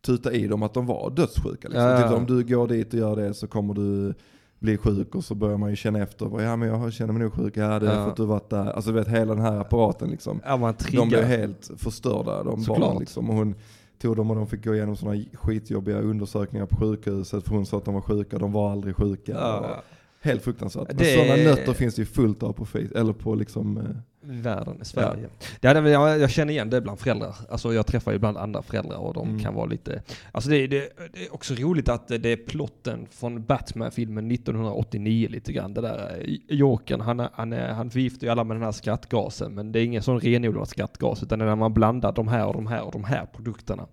[0.00, 1.68] tuta i dem att de var dödssjuka.
[1.68, 1.82] Liksom.
[1.84, 2.02] Ja.
[2.08, 4.14] Typ, om du går dit och gör det så kommer du
[4.58, 6.42] bli sjuk och så börjar man ju känna efter.
[6.42, 8.04] Ja men jag känner mig nog sjuk, ja det är Ja.
[8.04, 8.70] för att du varit där.
[8.70, 10.40] Alltså du vet hela den här apparaten liksom.
[10.44, 12.80] Ja, man De blev helt förstörda de Såklart.
[12.80, 13.30] barnen liksom.
[13.30, 13.54] Och hon
[13.98, 17.76] tog dem och de fick gå igenom sådana skitjobbiga undersökningar på sjukhuset för hon sa
[17.78, 19.32] att de var sjuka, de var aldrig sjuka.
[19.32, 19.82] Ja,
[20.20, 20.88] Helt fruktansvärt.
[20.88, 23.84] Men Det- sådana nötter finns det ju fullt av på Facebook, eller på liksom, eh,
[24.30, 25.28] världen i Sverige.
[25.60, 25.74] Ja.
[25.74, 27.34] det, jag, jag känner igen det bland föräldrar.
[27.50, 29.40] Alltså jag träffar ju ibland andra föräldrar och de Mm.
[29.40, 30.02] kan vara lite...
[30.32, 35.52] Alltså det, det, det är också roligt att det är plotten från Batman-filmen 1989 lite
[35.52, 35.74] grann.
[35.74, 39.54] Det där eh, Jokern, han, han, han förgiftar ju alla med den här skrattgasen.
[39.54, 42.46] Men det är ingen sån renodlad skrattgas utan det är när man blandar de här
[42.46, 43.86] och de här och de här produkterna.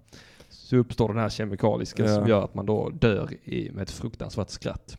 [0.50, 2.16] Så uppstår den här kemikaliska Ja.
[2.16, 4.98] som gör att man då dör i, med ett fruktansvärt skratt.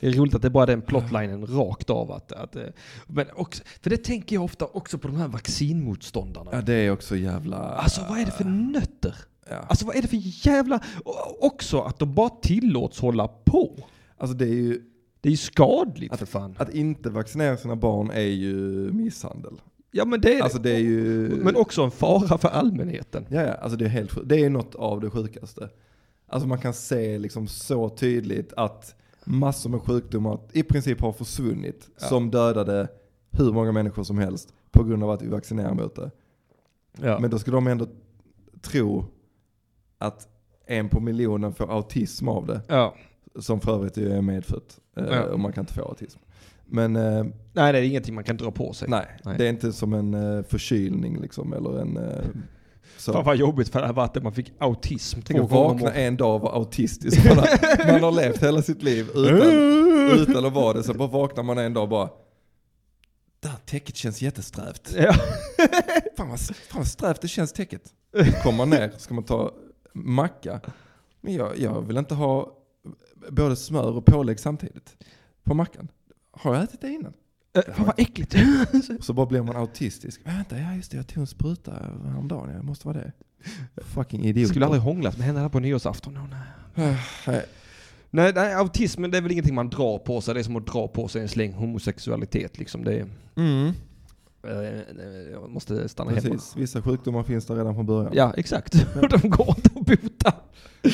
[0.00, 2.12] Det är roligt att det bara är den plotlinen rakt av.
[2.12, 2.62] Att, att, eh,
[3.06, 6.50] men också, för det tänker jag ofta också på de här vaccinmotståndarna.
[6.52, 7.56] ja det är också jävla...
[7.56, 9.14] Alltså vad är det för nötter?
[9.50, 9.56] Ja.
[9.68, 10.80] Alltså vad är det för jävla...
[11.04, 13.78] och Också att de bara tillåts hålla på.
[14.18, 14.82] Alltså det är ju,
[15.20, 16.54] Det är ju skadligt för fan.
[16.58, 18.54] att inte vaccinera sina barn är ju
[18.92, 19.52] misshandel.
[19.90, 21.28] Ja men det är Alltså det är ju...
[21.42, 23.26] Men också en fara för allmänheten.
[23.28, 24.28] Ja, ja, alltså det är helt.
[24.28, 25.68] Det är något av det sjukaste.
[26.28, 28.94] Alltså man kan se liksom så tydligt att
[29.30, 32.06] massor med sjukdomar i princip har försvunnit Ja.
[32.06, 32.88] som dödade
[33.30, 36.10] hur många människor som helst på grund av att vi vaccinerar mot det.
[37.02, 37.18] Ja.
[37.20, 37.86] Men då ska de ändå
[38.60, 39.04] tro
[39.98, 40.28] att
[40.66, 42.60] en på miljonen får autism av det.
[42.68, 42.94] ja.
[43.40, 44.80] Som för övrigt är medfött.
[44.96, 45.22] Eh, Ja.
[45.24, 46.18] Och man kan inte få autism.
[46.64, 48.88] Men eh, Nej det är ingenting man kan dra på sig.
[48.88, 49.38] nej, Nej.
[49.38, 51.52] det är inte som en eh, förkylning liksom.
[51.52, 51.96] Eller en...
[52.98, 53.12] Så.
[53.12, 55.20] Fan vad jobbigt för det här att man fick autism.
[55.24, 57.24] Tänk att vakna en dag och vara autistisk.
[57.24, 59.50] Man har, man har levt hela sitt liv utan,
[60.20, 60.82] utan att vara det.
[60.82, 62.08] Så bara vaknar man en dag och bara
[63.40, 64.94] det här täcket känns jättesträvt.
[64.96, 65.12] Ja.
[66.16, 67.82] Fan vad, fan vad strävt det känns täcket.
[68.42, 69.52] Kommer man ner ska man ta
[69.92, 70.60] macka.
[71.20, 72.52] Men jag, jag vill inte ha
[73.30, 74.96] både smör och pålägg samtidigt
[75.44, 75.88] på mackan.
[76.30, 77.12] Har jag ätit det innan?
[77.54, 78.36] Fan vad äckligt.
[79.00, 80.20] Så bara blir man autistisk.
[80.24, 81.72] Vänta, ja just det, jag tog en spruta
[82.04, 82.54] häromdagen.
[82.54, 83.12] Jag måste vara det.
[83.82, 84.48] Fucking idiot.
[84.48, 86.18] Skulle aldrig hånglat med henne här på nyårsafton.
[86.18, 86.26] Oh,
[86.74, 86.96] nej.
[87.26, 87.44] Nej.
[88.10, 90.34] Nej, autismen det är väl ingenting man drar på sig.
[90.34, 92.84] Det är som att dra på sig en släng homosexualitet liksom.
[92.84, 93.06] Det är,
[93.36, 93.72] Mm,
[94.48, 94.82] eh,
[95.32, 96.20] jag måste stanna hemma.
[96.22, 96.56] precis.
[96.56, 98.12] Vissa sjukdomar finns där redan från början.
[98.14, 98.74] Ja, exakt.
[99.02, 100.32] Och de går inte att bota.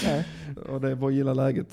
[0.04, 0.26] Nej.
[0.68, 1.68] Och det är bara att gilla läget.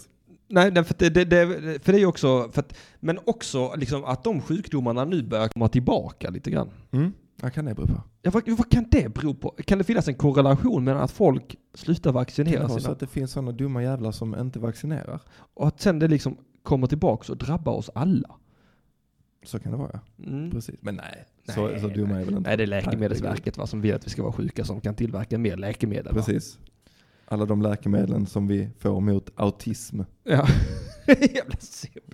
[0.52, 4.24] Nej, för det, det, det, för det är också, för att, men också liksom att
[4.24, 6.70] de sjukdomarna nu börjar komma tillbaka lite grann.
[6.92, 7.14] Mm.
[7.42, 8.04] Vad kan det bero på?
[8.22, 9.50] Ja, vad, vad kan det bero på?
[9.50, 13.32] Kan det finnas en korrelation mellan att folk slutar vaccinera vara så att det finns
[13.32, 15.20] sådana dumma jävlar som inte vaccinerar?
[15.54, 18.36] och att sen det liksom kommer tillbaka och drabbar oss alla?
[19.44, 20.00] Så kan det vara.
[20.28, 20.52] Mm.
[20.52, 20.76] Precis.
[20.82, 22.50] Men nej, Nej, så, så dumma är väl inte.
[22.50, 25.38] Nej, det är Läkemedelsverket va, som vill att vi ska vara sjuka som kan tillverka
[25.38, 26.16] mer läkemedel.
[26.16, 26.24] Va?
[27.32, 30.02] Alla de läkemedlen som vi får mot autism.
[30.24, 30.48] Ja.
[31.08, 32.13] Jävla simp.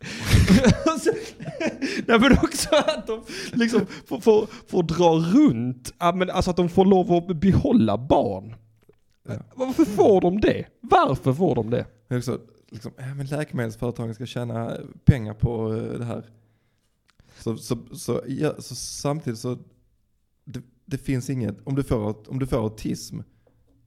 [2.07, 6.69] Nej men också att de liksom får, får, får dra runt, men alltså att de
[6.69, 8.55] får lov att behålla barn.
[9.27, 9.35] Ja.
[9.55, 10.65] Varför får de det?
[10.81, 11.85] Varför får de det?
[12.09, 16.25] Också, liksom, ja, men läkemedelsföretagen ska tjäna pengar på eh, det här.
[17.39, 19.57] Så, så, så, ja, så samtidigt så,
[20.45, 23.19] det, det finns inget, om du, får, om du får autism,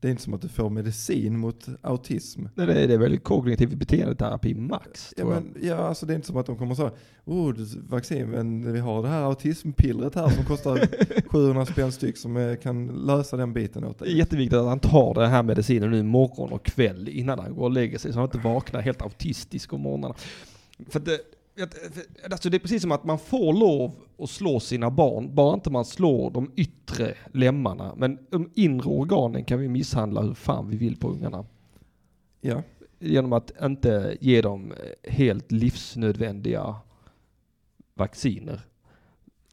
[0.01, 2.43] det är inte som att du får medicin mot autism.
[2.55, 6.15] Nej, Det är, det är väl kognitiv beteendeterapi max, Ja, men, ja, alltså det är
[6.15, 6.91] inte som att de kommer säga,
[7.25, 10.81] oh, du- vaccin, men vi har det här autismpillret här som kostar
[11.29, 14.19] 700 spänn styck som eh, kan lösa den biten åt Det är dig.
[14.19, 17.71] jätteviktigt att han tar den här medicinen nu morgon och kväll innan han går och
[17.71, 20.15] lägger sig så han inte vaknar helt autistisk om morgnarna.
[20.89, 21.19] För det,
[22.31, 25.71] alltså det är precis som att man får lov att slå sina barn, bara inte
[25.71, 27.95] man slår de yttre lemmarna.
[27.97, 31.45] Men de inre organen kan vi misshandla hur fan vi vill på ungarna.
[32.41, 32.63] Ja,
[32.99, 36.77] Genom att inte ge dem helt livsnödvändiga
[37.95, 38.61] vacciner.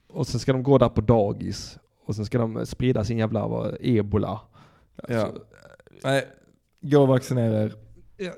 [0.08, 1.80] Och sen ska de gå där på dagis.
[2.06, 4.42] Och sen ska de sprida sin jävla ebola.
[5.08, 5.22] Ja.
[5.22, 5.42] Alltså,
[6.04, 6.28] nej,
[6.82, 7.74] gå och vaccinera er,
[8.18, 8.32] Ja,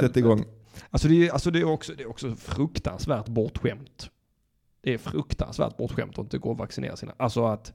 [0.00, 0.44] sätt igång.
[0.90, 4.10] Alltså det är, alltså det är, också, det är också fruktansvärt bortskämt.
[4.80, 7.14] Det är fruktansvärt bortskämt att inte gå och vaccinera sina.
[7.16, 7.72] Alltså att,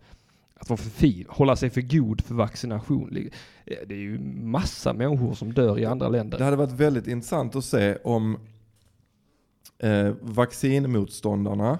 [0.54, 3.30] att vara för fin, hålla sig för god för vaccination.
[3.66, 6.38] Det är ju massa människor som dör i andra länder.
[6.38, 8.38] Det hade varit väldigt intressant att se om
[9.78, 11.80] eh, vaccinmotståndarna,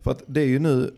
[0.00, 0.94] för att det är ju nu,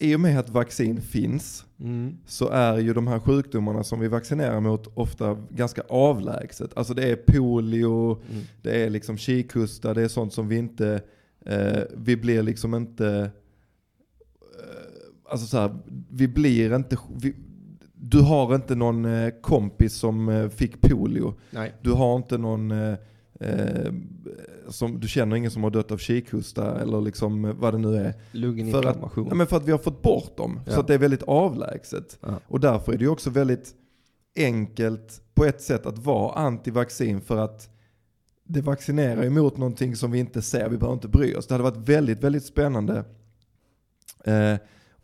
[0.00, 2.16] i och med att vaccin finns, Mm.
[2.26, 6.70] så är ju de här sjukdomarna som vi vaccinerar mot ofta ganska avlägset.
[6.76, 8.42] Alltså det är polio, Mm.
[8.62, 11.00] det är liksom kikhosta, det är sånt som vi inte,
[11.46, 13.30] eh, vi blir liksom inte,
[14.40, 15.78] eh, alltså så här,
[16.10, 17.34] vi blir inte, vi,
[17.94, 21.34] du har inte någon eh, kompis som eh, fick polio.
[21.50, 21.72] Nej.
[21.82, 22.70] Du har inte någon,
[23.40, 23.92] eh,
[24.68, 28.02] som, du känner ingen som har dött av kikhosta eller liksom vad det nu är.
[28.02, 29.26] För att, Lunginflammation.
[29.26, 30.60] nej, men för att vi har fått bort dem.
[30.66, 30.72] Ja.
[30.72, 32.18] Så att det är väldigt avlägset.
[32.20, 32.40] Ja.
[32.48, 33.74] Och därför är det också väldigt
[34.36, 37.68] enkelt på ett sätt att vara antivaccin för att
[38.44, 41.46] det vaccinerar emot någonting som vi inte ser, vi behöver inte bry oss.
[41.46, 43.04] Det hade varit väldigt, väldigt spännande
[44.24, 44.54] eh,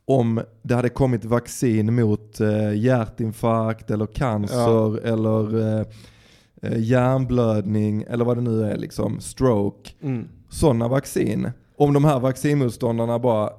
[0.05, 5.87] om det hade kommit vaccin mot eh, hjärtinfarkt eller cancer eller eh,
[6.62, 9.90] eh, hjärnblödning eller vad det nu är, liksom stroke.
[10.03, 10.29] Mm.
[10.51, 11.51] Sådana vaccin.
[11.77, 13.51] Om de här vaccinmotståndarna bara,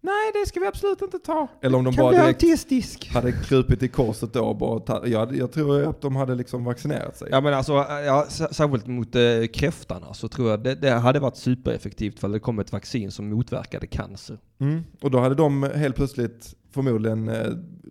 [0.00, 1.48] nej det ska vi absolut inte ta.
[1.62, 3.10] Eller om de bara direkt autistisk.
[3.12, 6.64] hade krupit i korset då och bara ta, ja, jag tror att de hade liksom
[6.64, 7.28] vaccinerat sig.
[7.30, 7.72] Ja men alltså,
[8.06, 12.38] ja, särskilt mot eh, kräftarna så tror jag det, det hade varit supereffektivt för det
[12.40, 14.38] kom ett vaccin som motverkade cancer.
[14.60, 14.84] Mm.
[15.00, 17.46] Och då hade de helt plötsligt förmodligen eh,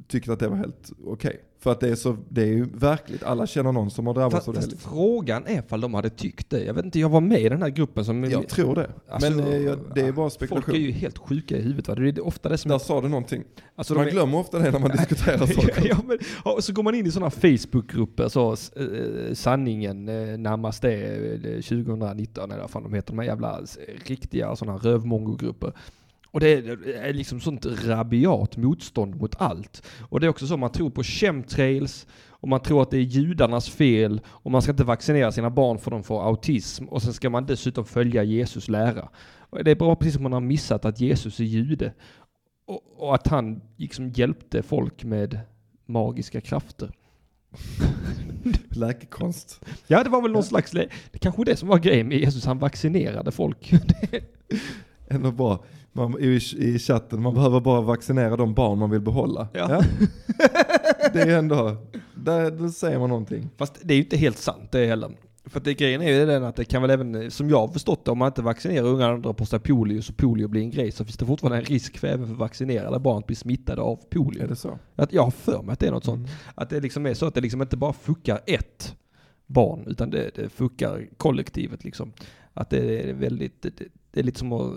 [0.07, 1.41] tyckt att det var helt okej.
[1.59, 4.47] För att det är, så, det är ju verkligt, alla känner någon som har drabbats
[4.47, 4.61] av det.
[4.61, 6.63] fast frågan är ifall de hade tyckt det.
[6.63, 8.23] Jag vet inte, jag var med i den här gruppen som...
[8.23, 8.89] Jag tror det.
[9.09, 10.75] Alltså, Men eh, det är bara Folk är spekulation.
[10.75, 11.95] ju helt sjuka i huvudet va?
[11.95, 12.69] Det är ofta det som...
[12.71, 13.43] Där sa du någonting.
[13.75, 15.87] alltså, Man är- glömmer ofta det när man diskuterar saker.
[15.89, 20.81] ja, men, ja, så går man in i sådana Facebookgrupper, så eh, sanningen, eh, närmast
[20.81, 21.03] det,
[21.55, 23.59] eh, 2019 eller vad fan de heter, de här jävla
[24.05, 25.73] riktiga sådana rövmongogrupper.
[26.35, 29.87] Och det är, liksom sånt rabiat motstånd mot allt.
[30.09, 33.01] Och det är också så man tror på chemtrails, och man tror att det är
[33.01, 37.13] judarnas fel, och man ska inte vaccinera sina barn för de får autism, och sen
[37.13, 39.09] ska man dessutom följa Jesus lära.
[39.37, 41.93] Och det är bara precis som man har missat att Jesus är jude.
[42.65, 45.39] Och, och att han liksom hjälpte folk med
[45.85, 46.91] magiska krafter.
[48.69, 49.65] Läkekonst.
[49.87, 52.59] Ja, det var väl någon slags, det kanske det som var grejen med Jesus, han
[52.59, 53.73] vaccinerade folk.
[55.07, 55.63] Ändå bra.
[55.95, 59.47] Man, i, I chatten, man behöver bara vaccinera de barn man vill behålla.
[59.53, 59.84] Ja.
[61.13, 61.77] Det är ändå,
[62.15, 63.49] där, där säger man någonting.
[63.58, 65.12] Fast det är ju inte helt sant det heller.
[65.45, 67.67] För att det, grejen är ju den att det kan väl även, som jag har
[67.67, 70.62] förstått det, om man inte vaccinerar ungarna och drar på sig polio så polio blir
[70.62, 73.36] en grej så finns det fortfarande en risk för även för vaccinerade barn att bli
[73.36, 74.47] smittade av Är polio.
[74.47, 74.79] det så?
[74.95, 76.19] Att jag har för mig att det är något sånt.
[76.27, 76.31] Mm.
[76.55, 78.95] Att det liksom är så att det liksom inte bara fuckar ett
[79.45, 82.13] barn, utan det, det fuckar kollektivet liksom.
[82.53, 83.71] Att det är väldigt, det,
[84.12, 84.73] det är lite som att,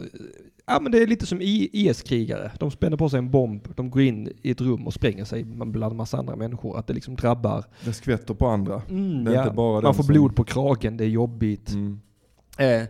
[0.68, 2.50] ja men det är lite som IS-krigare.
[2.58, 5.44] De spänner på sig en bomb, de går in i ett rum och spränger sig
[5.44, 6.78] bland massa andra människor.
[6.78, 8.82] Att det liksom drabbar, Det skvätter på andra.
[8.90, 11.70] mm, Det är ja, inte bara man får som- blod på kragen, det är jobbigt.
[11.70, 12.00] Mm.
[12.60, 12.82] Eh,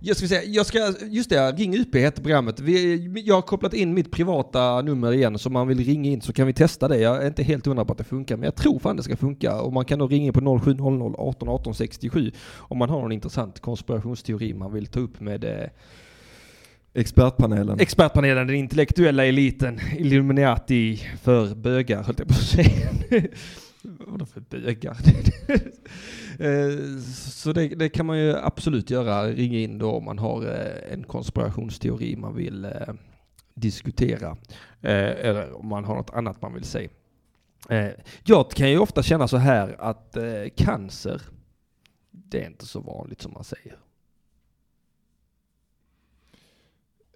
[0.00, 0.78] jag ska säga, jag ska,
[1.10, 2.60] just det, Ring UP heter programmet.
[2.60, 6.20] Vi, jag har kopplat in mitt privata nummer igen, så om man vill ringa in
[6.20, 6.98] så kan vi testa det.
[6.98, 9.16] Jag är inte helt hundra på att det funkar, men jag tror fan det ska
[9.16, 9.60] funka.
[9.60, 13.12] Och man kan då ringa in på 0700 18 18 67 om man har någon
[13.12, 15.68] intressant konspirationsteori man vill ta upp med eh,
[16.94, 17.80] Expertpanelen.
[17.80, 22.88] expertpanelen, den intellektuella eliten, Illuminati för bögar, höll jag på att säga.
[23.82, 24.96] Vadå för bögar?
[26.38, 30.42] Eh, Så det, det kan man ju absolut göra, ringa in då om man har
[30.46, 32.70] eh, en konspirationsteori man vill eh,
[33.54, 34.36] diskutera.
[34.82, 36.88] Eller om man har något annat man vill säga.
[38.24, 40.16] Jag kan ju ofta känna så här att
[40.56, 41.22] cancer,
[42.10, 43.76] det är inte så vanligt som man säger.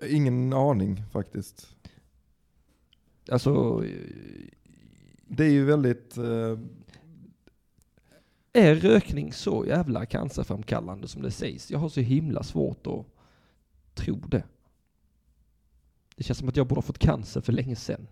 [0.03, 1.69] Ingen aning faktiskt.
[3.31, 3.85] Alltså,
[5.29, 6.59] Det är ju väldigt, eh,
[8.53, 11.71] Är rökning så jävla cancerframkallande som det sägs?
[11.71, 13.07] Jag har så himla svårt att
[13.95, 14.43] tro det.
[16.17, 18.07] Det känns som att jag borde ha fått cancer för länge sedan.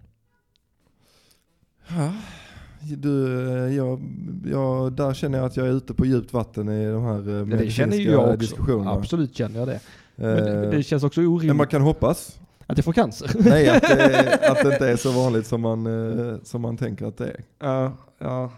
[1.89, 2.13] ja,
[2.97, 3.29] du,
[3.77, 4.03] jag,
[4.47, 7.25] jag, där känner jag att jag är ute på djupt vatten i de här eh,
[7.25, 8.37] Det medicinska känner ju jag också.
[8.37, 8.91] diskussionerna.
[8.91, 9.81] Absolut känner jag det.
[10.17, 12.41] Men Eh, det, det känns också men orimligt man kan hoppas.
[12.67, 13.31] att jag får cancer.
[13.39, 17.07] Nej, att det, att det inte är så vanligt som man, eh, som man tänker
[17.07, 17.41] att det är.
[17.59, 18.51] Ja, ja.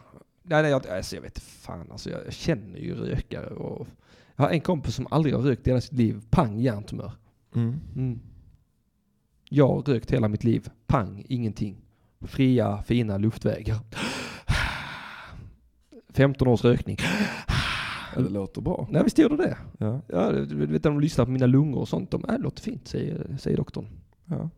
[0.42, 2.10] Nej, nej, jag, alltså, jag vet fan alltså.
[2.10, 3.86] Jag, jag känner ju rökare och
[4.36, 6.20] jag har en kompis som aldrig har rökt i hela sitt liv.
[6.30, 7.12] Pang, hjärntumör.
[7.54, 7.80] Mm.
[7.96, 8.20] Mm.
[9.48, 10.68] Jag har rökt hela mitt liv.
[10.86, 11.76] Pang, ingenting.
[12.20, 13.78] Fria, fina luftvägar.
[16.14, 16.96] 15 års rökning.
[18.16, 18.88] Det låter bra.
[18.90, 19.56] Nej, visst gör det?
[19.78, 22.10] Ja, Ja, du vet de lyssnar på mina lungor och sånt.
[22.10, 23.86] De, äh, låter fint, säger, säger doktorn.
[24.24, 24.50] ja.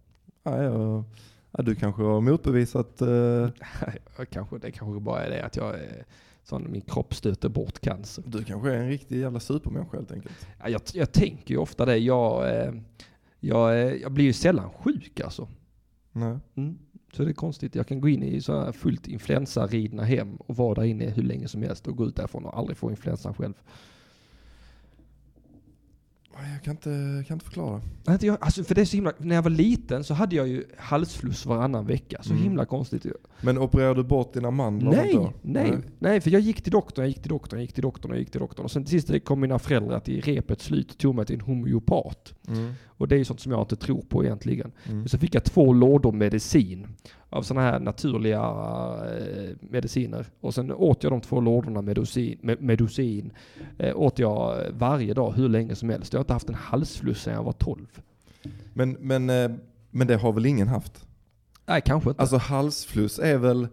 [0.42, 1.04] Ja, ja,
[1.50, 3.48] ja, du kanske har motbevisat eh,
[4.30, 6.04] kanske, det kanske bara är det att jag är
[6.44, 8.24] sån, min kropp stöter bort cancer.
[8.26, 10.46] Du kanske är en riktig jävla supermänniska helt enkelt.
[10.62, 11.96] Ja, jag, jag tänker ju ofta det.
[11.96, 12.72] Jag, eh,
[13.40, 15.48] jag, eh, jag blir ju sällan sjuk alltså.
[16.12, 16.38] Nej.
[16.54, 16.78] Mm.
[17.12, 17.74] Så det är konstigt.
[17.74, 21.22] Jag kan gå in i så här fullt influensaridna hem och vara där inne hur
[21.22, 23.54] länge som helst och gå ut därifrån och aldrig få influensan själv.
[26.54, 27.80] Jag kan inte, kan inte förklara.
[28.06, 30.36] Nej, inte jag- Alltså för det är så himla, när jag var liten så hade
[30.36, 32.22] jag ju halsfluss varannan vecka.
[32.22, 32.42] Så Mm.
[32.42, 33.06] himla konstigt.
[33.40, 37.08] Men opererade du bort dina mandlar Nej, nej, nej, för jag gick till doktorn, jag
[37.08, 38.64] gick till doktorn, jag gick till doktorn och jag gick till doktorn.
[38.64, 41.40] Och sen till sist kom mina föräldrar till repets slut och tog mig till en
[41.40, 42.34] homeopat.
[42.48, 42.72] Mm.
[43.00, 44.72] Och det är ju sånt som jag inte tror på egentligen.
[44.88, 45.08] Mm.
[45.08, 46.86] Så fick jag två lådor medicin
[47.30, 50.26] av sådana här naturliga eh, mediciner.
[50.40, 53.32] Och sen åt jag de två lådorna medicin, med, medicin
[53.78, 56.12] eh, åt jag varje dag hur länge som helst.
[56.12, 57.86] Jag har inte haft en halsfluss sedan jag var 12.
[58.72, 59.50] Men, men, eh,
[59.90, 61.06] men det har väl ingen haft?
[61.66, 62.22] Nej, kanske inte.
[62.22, 63.68] Alltså halsfluss är väl,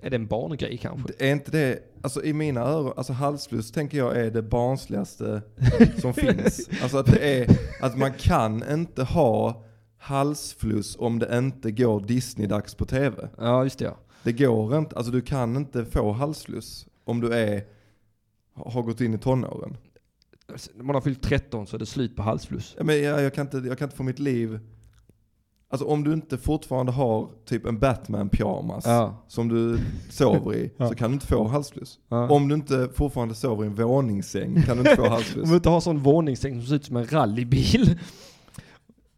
[0.00, 1.12] är det en barngrej kanske?
[1.18, 5.42] är inte det, alltså i mina öron, alltså halsfluss tänker jag är det barnsligaste
[5.98, 6.68] som finns.
[6.82, 9.64] Alltså att det är, att man kan inte ha
[9.98, 13.28] halsfluss om det inte går Disney-dags på tv.
[13.38, 13.96] Ja, just det ja.
[14.22, 17.64] Det går inte, alltså du kan inte få halsfluss om du är,
[18.54, 19.76] har gått in i tonåren.
[20.74, 22.74] När man har fyllt 13 så är det slut på halsfluss.
[22.78, 24.60] Ja, men jag, jag, kan inte, jag kan inte få mitt liv,
[25.70, 29.24] alltså om du inte fortfarande har typ en Batman-pyjamas Ja.
[29.28, 29.78] som du
[30.10, 30.88] sover i, Ja.
[30.88, 31.98] så kan du inte få halsfluss.
[32.08, 32.28] ja.
[32.30, 35.44] Om du inte fortfarande sover i en våningssäng kan du inte få halsfluss.
[35.44, 37.98] Om du inte har sån våningssäng som ser ut som en rallybil.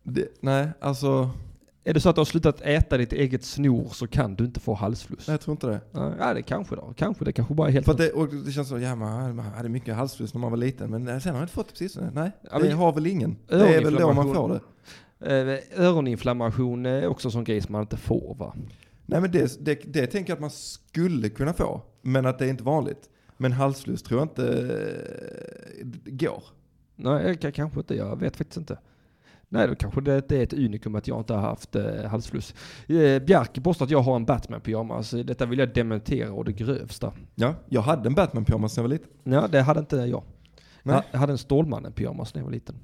[0.02, 1.30] Det, nej, alltså,
[1.84, 4.60] Är det så att du har slutat äta ditt eget snor så kan du inte
[4.60, 5.28] få halsfluss.
[5.28, 5.80] nej, jag tror inte det.
[6.18, 6.94] Ja, det kanske då.
[6.96, 7.24] Kanske.
[7.24, 7.86] Det kanske bara är helt...
[7.86, 10.90] För det, och det känns så, ja man hade mycket halsfluss när man var liten,
[10.90, 11.98] men sen har jag inte fått det precis.
[12.12, 13.36] Nej, det har väl ingen.
[13.48, 14.60] Det är väl då man får det.
[15.26, 18.54] Eh, Öroninflammation är också en sån grej som man inte får va?
[19.06, 22.44] Nej men det, det, det tänker jag att man skulle kunna få, men att det
[22.46, 23.08] är inte vanligt.
[23.36, 24.46] Men halsfluss tror jag inte
[25.80, 26.42] eh, går.
[26.96, 27.94] Nej, jag kan- kanske inte.
[27.94, 28.78] Jag vet faktiskt inte.
[29.48, 32.54] Nej, då kanske det, det är ett unikum att jag inte har haft eh, halsfluss.
[32.86, 35.22] Eh, Bjarke påstår att jag har en Batman-pyjamas.
[35.24, 37.12] Detta vill jag dementera och det grövsta.
[37.34, 39.08] Ja, jag hade en Batman-pyjamas när jag var liten.
[39.24, 40.22] Ja, det hade inte jag.
[40.82, 41.02] Nej.
[41.10, 42.74] Jag hade en Stålmannen-pyjamas när jag var liten.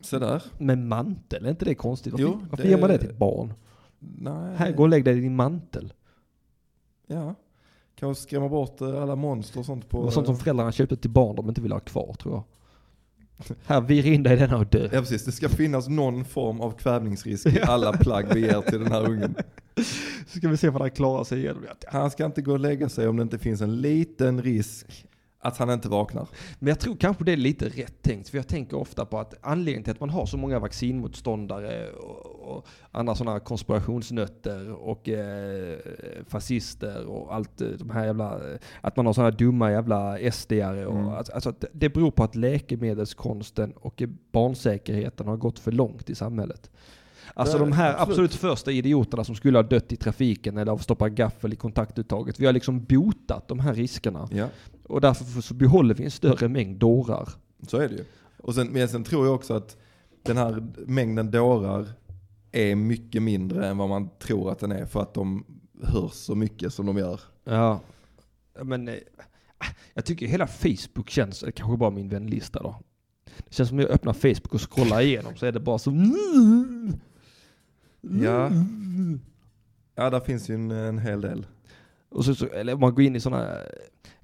[0.00, 0.42] Så där.
[0.76, 2.12] Mantel, är inte det konstigt?
[2.12, 3.52] Varför, Jo, varför det- ger man det till ett barn?
[3.98, 4.56] Nej.
[4.56, 5.92] Här, gå och lägg dig i din mantel.
[7.06, 7.34] Ja.
[7.94, 10.00] Kanske skrämma bort eh, alla monster och sånt på...
[10.02, 12.44] var sånt som föräldrarna köpte till barn de inte ville ha kvar tror jag.
[13.66, 14.88] Här, vira in dig i denna och dö.
[14.92, 18.78] Ja precis, det ska finnas någon form av kvävningsrisk i alla plagg vi ger till
[18.80, 19.34] den här ungen.
[20.26, 21.62] Så ska vi se vad han klarar sig igenom.
[21.86, 25.06] Han ska inte gå och lägga sig om det inte finns en liten risk
[25.40, 26.28] att han inte vaknar.
[26.58, 29.34] Men jag tror kanske det är lite rätt tänkt, för jag tänker ofta på att
[29.40, 35.78] anledningen till att man har så många vaccinmotståndare och, och andra sådana konspirationsnötter och eh,
[36.26, 38.40] fascister och allt eh, de här jävla,
[38.80, 41.08] att man har sådana dumma jävla SD-are och Mm.
[41.34, 46.70] alltså det beror på att läkemedelskonsten och barnsäkerheten har gått för långt i samhället.
[47.34, 48.08] Alltså de här absolut.
[48.08, 51.56] absolut första idioterna som skulle ha dött i trafiken eller av att stoppa gaffel i
[51.56, 52.40] kontaktuttaget.
[52.40, 54.28] Vi har liksom botat de här riskerna.
[54.32, 54.48] Ja,
[54.88, 57.28] Och därför så behåller vi en större mängd dårar.
[57.68, 58.04] så är det ju.
[58.36, 59.76] Och sen, men sen tror jag också att
[60.22, 61.88] den här mängden dårar
[62.52, 65.44] är mycket mindre än vad man tror att den är för att de
[65.82, 67.20] hörs så mycket som de gör.
[67.44, 67.80] Ja.
[68.62, 68.94] Men eh,
[69.94, 72.76] jag tycker hela Facebook känns, kanske bara min vänlista då.
[73.36, 75.90] Det känns som jag öppnar Facebook och scrollar igenom så är det bara så...
[78.00, 78.50] Ja.
[79.94, 81.46] Ja, där finns ju en, en hel del.
[82.08, 83.56] Och så, så, eller om man går in i sådana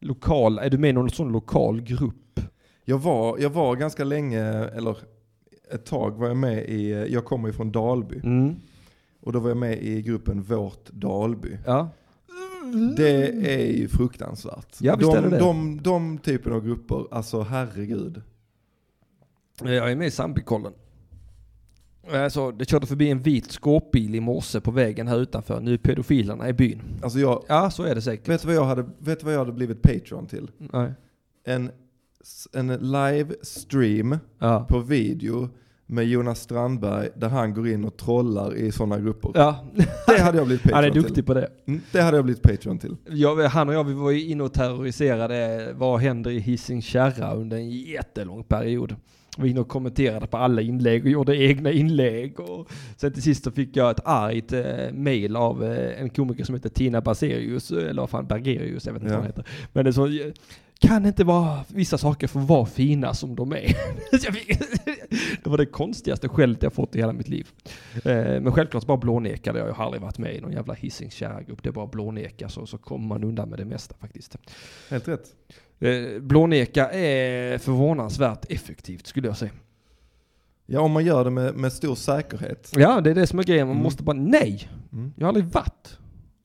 [0.01, 2.41] lokal, är du med i någon sån lokal grupp?
[2.85, 4.97] Jag var, jag var ganska länge, eller
[5.71, 8.21] ett tag var jag med i, jag kommer ju från Dalby.
[8.25, 8.55] Mm.
[9.21, 11.59] Och då var jag med i gruppen Vårt Dalby.
[11.67, 11.89] Ja.
[12.97, 14.77] Det är ju fruktansvärt.
[14.81, 15.39] Ja, visst de, är det.
[15.39, 18.23] De, de typen av grupper, alltså herregud.
[19.61, 20.73] Jag är med i Sandbykollen.
[22.11, 25.61] Alltså, det körde förbi en vit skåpbil i morse på vägen här utanför.
[25.61, 26.81] Nu är pedofilerna i byn.
[27.03, 28.29] Alltså jag, Ja, så är det säkert.
[28.29, 30.51] vet du vad jag hade, vet du vad jag hade blivit Patreon till?
[30.59, 30.93] Nej.
[31.45, 31.71] En,
[32.53, 34.67] en livestream Ja.
[34.69, 35.49] på video
[35.87, 39.31] med Jonas Strandberg där han går in och trollar i sådana grupper.
[39.35, 39.65] Ja,
[40.07, 41.25] Det hade jag blivit Patreon han är duktig till.
[41.25, 41.49] på det.
[41.67, 42.97] Mm, Det hade jag blivit Patreon till.
[43.09, 47.35] Jag, han och jag vi var ju inne och terroriserade vad händer i Hising Kärra
[47.35, 48.97] under en jättelång period.
[49.37, 52.41] Vi var inne och kommenterade på alla inlägg och gjorde egna inlägg.
[52.41, 56.45] Och sen till sist så fick jag ett argt eh, mail av eh, en komiker
[56.45, 59.19] som heter Tina Baserius, eh, eller vad fan, Bergerius, jag vet inte Ja.
[59.19, 59.47] vad han heter.
[59.73, 60.33] Men det är så, eh,
[60.81, 63.57] kan inte vara, vissa saker få vara fina som de är.
[65.45, 67.49] Det var det konstigaste skället jag fått i hela mitt liv.
[67.95, 69.69] Eh, Men självklart bara blånekade jag.
[69.69, 72.67] Jag har aldrig varit med i någon jävla Hisings grupp Det är bara blåneka så,
[72.67, 74.37] så kommer man undan med det mesta faktiskt.
[74.91, 75.25] Helt rätt.
[75.83, 79.51] Eh, Blåneka är förvånansvärt effektivt skulle jag säga.
[80.67, 82.73] Ja, om man gör det med, med stor säkerhet.
[82.77, 83.67] Ja, det är det som är grejen.
[83.67, 83.85] Man Mm.
[83.85, 84.69] måste bara, nej!
[84.93, 85.13] Mm.
[85.17, 85.99] Jag har aldrig varit.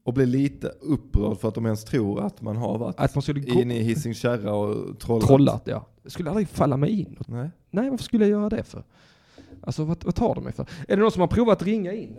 [0.05, 3.21] Och bli lite upprörd för att de ens tror att man har varit Att man
[3.21, 5.27] skulle gå inne i Hising Kärra och trollat.
[5.27, 5.87] trollat, ja.
[6.03, 7.17] Det skulle aldrig falla mig in.
[7.27, 7.49] Nej.
[7.71, 8.83] Nej, varför skulle jag göra det för?
[9.61, 10.63] Alltså vad, vad tar de mig för?
[10.87, 12.15] Är det någon som har provat ringa in?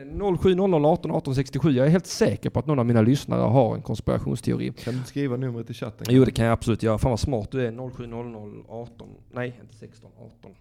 [0.00, 1.70] Eh, 0700 18 18 67.
[1.70, 4.72] Jag är helt säker på att någon av mina lyssnare har en konspirationsteori.
[4.72, 6.06] Kan du skriva numret i chatten?
[6.10, 6.98] Jo, det kan jag absolut göra.
[6.98, 7.90] Fan vad smart du är.
[7.90, 10.54] 0700 18, nej inte 16, 18.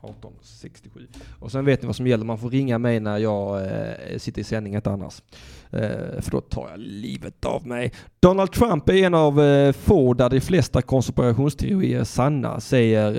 [0.00, 1.08] 18 67.
[1.38, 2.24] Och sen vet ni vad som gäller.
[2.24, 5.22] Man får ringa mig när jag eh, sitter i sändning, inte annars.
[5.70, 7.92] Eh, för då tar jag livet av mig.
[8.20, 13.12] Donald Trump är en av eh, få där de flesta konspirationsteorier är sanna, säger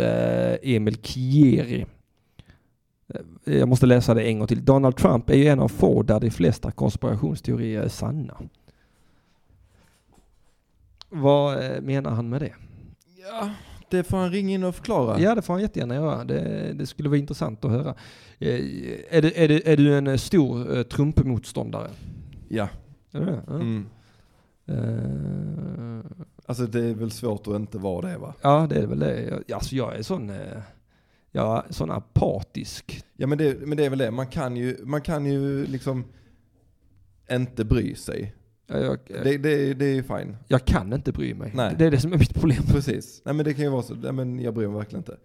[0.64, 1.86] eh, Emil Kieri.
[3.10, 4.66] Eh, Jag måste läsa det en gång till.
[4.66, 8.38] Donald Trump är ju en av få där de flesta konspirationsteorier är sanna.
[11.10, 12.54] Vad eh, menar han med det?
[13.32, 13.50] Ja,
[13.90, 15.20] det får han ringa in och förklara.
[15.20, 16.24] Ja, det får han jättegärna göra.
[16.24, 17.96] Det, det skulle vara intressant att höra.
[18.40, 18.60] Eh,
[19.10, 21.90] Är du, är du, är du en stor uh, Trump-motståndare?
[22.50, 22.68] Ja.
[23.12, 23.42] Är du det?
[23.48, 23.54] Ja.
[23.54, 23.86] Mm.
[24.66, 26.06] Eh,
[26.46, 28.34] Alltså det är väl svårt att inte vara det va?
[28.42, 29.40] ja, det är väl det.
[29.54, 30.38] Alltså jag är sån, eh,
[31.34, 33.04] är sån apatisk.
[33.18, 36.06] Ja men det, men det är väl det, man kan ju, man kan ju liksom
[37.32, 38.36] inte bry sig.
[38.68, 40.38] Jag, jag, Det, det, det är ju fine.
[40.48, 41.52] jag kan inte bry mig.
[41.56, 41.76] Nej.
[41.78, 42.64] Det är det som är mitt problem.
[42.68, 43.22] Precis.
[43.26, 45.18] Nej men det kan ju vara så, nej men jag bryr mig verkligen inte.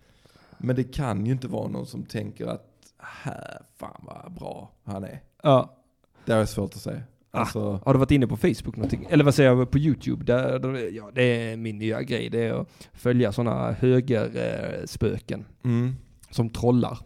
[0.58, 2.66] Men det kan ju inte vara någon som tänker att,
[2.98, 5.22] här, fan vad bra han är.
[5.42, 5.76] Ja.
[6.24, 7.02] Det är svårt att säga.
[7.34, 7.40] Ah.
[7.40, 9.06] Alltså, Har du varit inne på Facebook någonting?
[9.10, 10.24] Eller vad säger jag, på YouTube?
[10.24, 12.28] Där, där, ja, det är min nya grej.
[12.30, 15.44] Det är att följa sådana högerspöken.
[15.64, 15.92] mm.
[16.30, 16.98] som trollar.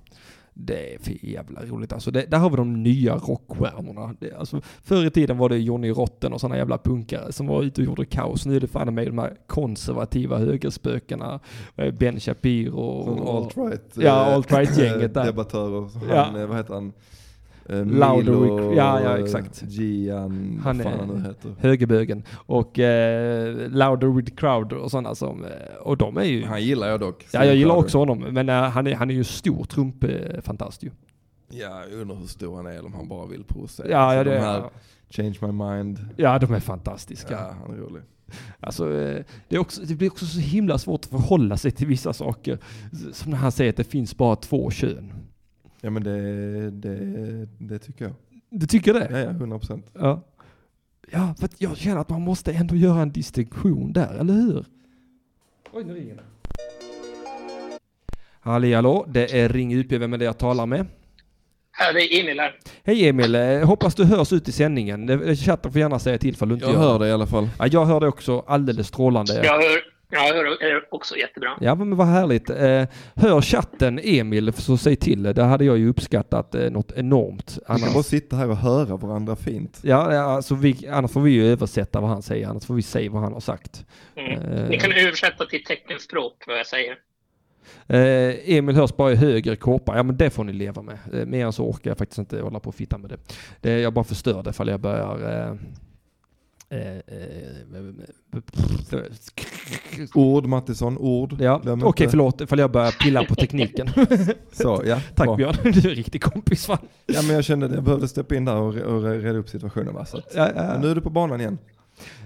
[0.60, 2.10] Det är för jävla roligt alltså.
[2.10, 4.14] Det, där har vi de nya rockstjärnorna.
[4.20, 7.62] Det, alltså, förr i tiden var det Johnny Rotten och sådana jävla punkare som var
[7.62, 8.46] ute och gjorde kaos.
[8.46, 11.40] Nu är det fan med de här konservativa högerspökena.
[11.76, 13.34] Eh, Ben Shapiro Sån och...
[13.52, 13.80] alt-right.
[13.94, 15.24] Ja, eh, alt-right-gänget där.
[15.32, 15.80] Debattörer.
[15.94, 16.40] Han, Ja.
[16.40, 16.92] eh, vad heter han?
[17.68, 19.62] Eh, Milo, ja, ja, exakt.
[19.62, 21.54] Gian, Han fan är- han heter.
[21.60, 22.22] Högerbögen.
[22.36, 25.44] Och eh, Louder with Crowd och sådana som...
[25.44, 25.50] Eh,
[25.82, 26.44] och de är ju...
[26.44, 27.26] Han gillar jag dock.
[27.32, 27.84] Ja, jag gillar Crowder.
[27.86, 28.18] också honom.
[28.18, 30.90] Men eh, han, är, han är ju stor Trump-fantast ju.
[31.50, 33.88] Ja, jag undrar hur stor han är eller om han bara vill provocera.
[33.90, 34.64] Ja, ja, Så det, de här
[35.10, 35.98] Change My Mind.
[36.16, 37.34] ja, de är fantastiska.
[37.34, 38.02] Ja, han är rolig.
[38.60, 41.86] Alltså, eh, det, är också, det blir också så himla svårt att förhålla sig till
[41.86, 42.58] vissa saker.
[43.12, 45.12] Som när han säger att det finns bara två kön.
[45.80, 48.14] Ja men det, det, det tycker jag.
[48.50, 49.08] Du tycker det?
[49.10, 49.86] Ja, ja, 100 procent.
[49.92, 50.22] Ja.
[51.10, 54.64] Ja, för att jag känner att man måste ändå göra en distinktion där, eller hur?
[55.72, 56.22] Oj, nu ringer det.
[58.40, 60.86] Halli hallå, det är Ring UP, vem är det jag talar med?
[61.78, 62.54] Ja, det är Emil här.
[62.84, 65.36] Hej Emil, Eh, hoppas du hörs ut i sändningen.
[65.36, 67.48] Chatten får gärna säga till för du inte Jag gör hör det i alla fall.
[67.58, 69.34] Ja, jag hör det också alldeles strålande.
[69.44, 69.78] Jag hör,
[70.11, 71.59] jag hör också jättebra.
[71.61, 72.50] Ja men vad härligt.
[72.50, 72.84] Eh,
[73.14, 75.22] hör chatten Emil så säg till.
[75.22, 77.59] Det hade jag ju uppskattat eh, något enormt.
[77.59, 79.80] Vi kan Annars, bara sitta här och höra varandra fint.
[79.82, 82.48] ja, ja, alltså vi, annars får vi ju översätta vad han säger.
[82.48, 83.84] Annars får vi säga vad han har sagt.
[84.16, 84.32] Mm.
[84.32, 84.68] Eh.
[84.68, 86.96] Ni kan översätta till teckenspråk vad jag säger.
[87.86, 89.96] Eh, Emil hörs bara i högre kåpa.
[89.96, 90.98] Ja men det får ni leva med.
[91.12, 93.16] Eh, mer än så orkar jag faktiskt inte hålla på och fitta med det.
[93.61, 95.54] det jag bara förstör det ifall jag börjar eh,
[100.14, 101.36] Ord Mattisson, ord.
[101.40, 103.88] Ja, okej okay, förlåt ifall jag börjar pilla på tekniken.
[104.52, 105.00] Så, ja.
[105.14, 105.36] Tack bra.
[105.36, 106.88] Björn, du är en riktig kompis fan.
[107.06, 109.94] Ja men jag kände att jag behövde steppa in där och, och reda upp situationen
[109.94, 110.04] va.
[110.04, 110.78] Så att, Ja, ja.
[110.78, 111.58] nu är du på banan igen.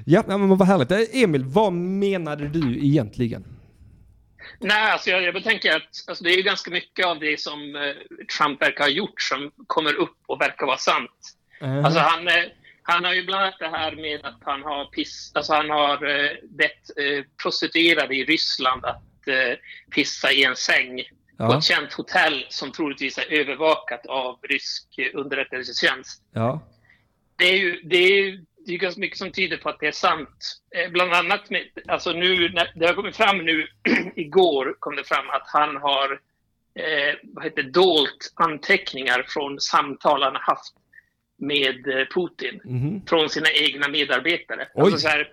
[0.06, 1.14] Ja, men vad härligt.
[1.14, 3.44] Emil, vad menade du egentligen?
[4.60, 7.58] Nej, alltså jag, jag tänker att alltså det är ju ganska mycket av det som
[8.38, 11.36] Trump verkar ha gjort som kommer upp och verkar vara sant.
[11.60, 12.34] Alltså han, eh,
[12.82, 15.92] han har ju bland annat det här med att han har piss, alltså han har
[16.10, 19.58] eh, bett eh, prostituerade i Ryssland att eh,
[19.90, 20.96] pissa i en säng
[21.38, 26.22] på ja, ett känt hotell som troligtvis är övervakat av rysk underrättelsetjänst.
[26.32, 26.60] ja,
[27.36, 29.86] Det är ju det är, ju- det är ganska mycket som tyder på att det
[29.86, 30.60] är sant.
[30.90, 33.66] Bland annat med, alltså nu, när, det har kommit fram nu,
[34.16, 36.12] igår kom det fram att han har
[36.74, 40.74] eh, vad heter, dolt anteckningar från samtal han haft
[41.42, 43.02] med eh, Putin mhm.
[43.06, 44.68] från sina egna medarbetare.
[44.74, 44.82] Oj.
[44.82, 45.28] Alltså, så här,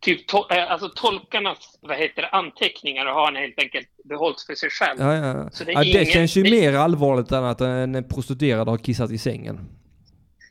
[0.00, 4.54] typ to, eh, alltså tolkarnas vad heter det, anteckningar har han helt enkelt behållit för
[4.54, 5.00] sig själv.
[5.00, 5.50] ja, ja.
[5.64, 9.10] Det är ja, det ingen- känns ju mer allvarligt än att en prostituerad har kissat
[9.10, 9.60] i sängen.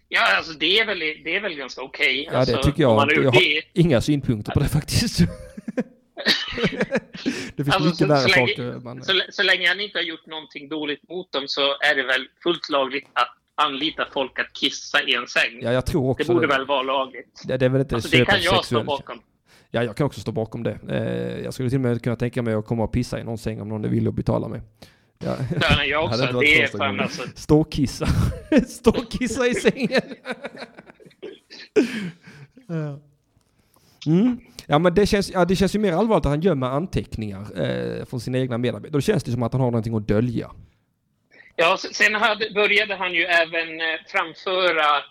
[0.09, 2.29] Ja, alltså det är väl, det är väl ganska okej.
[2.31, 3.11] Ja, alltså, det tycker jag.
[3.11, 3.41] Jag har
[3.73, 5.19] inga synpunkter på det faktiskt.
[7.55, 8.79] det finns Alltså, mycket värre saker.
[8.79, 9.03] Man...
[9.03, 12.27] Så, så länge han inte har gjort någonting dåligt mot dem så är det väl
[12.43, 15.59] fullt lagligt att anlita folk att kissa i en säng.
[15.61, 17.41] Ja, jag tror det också borde väl vara lagligt.
[17.45, 19.19] Det, det är väl inte Alltså, det kan jag stå bakom.
[19.71, 20.79] Ja, jag kan också stå bakom det.
[20.89, 23.37] Eh, jag skulle till och med kunna tänka mig att komma och pissa i någon
[23.37, 24.61] säng om någon är villig att betala mig.
[25.19, 25.35] Ja.
[25.61, 26.39] Ja, nej, jag också.
[26.39, 26.99] Det är fan gången.
[26.99, 27.21] alltså.
[27.35, 28.05] Stå och kissa.
[28.67, 30.01] Stå och kissa i sängen.
[34.07, 34.39] Mm.
[34.67, 38.05] Ja men det känns, ja, det känns ju mer allvarligt att han gömmer anteckningar eh,
[38.05, 38.91] från sina egna medarbetare.
[38.91, 40.51] Då känns det som att han har någonting att dölja.
[41.59, 45.03] Ja, sen hade, började han ju även eh, framföra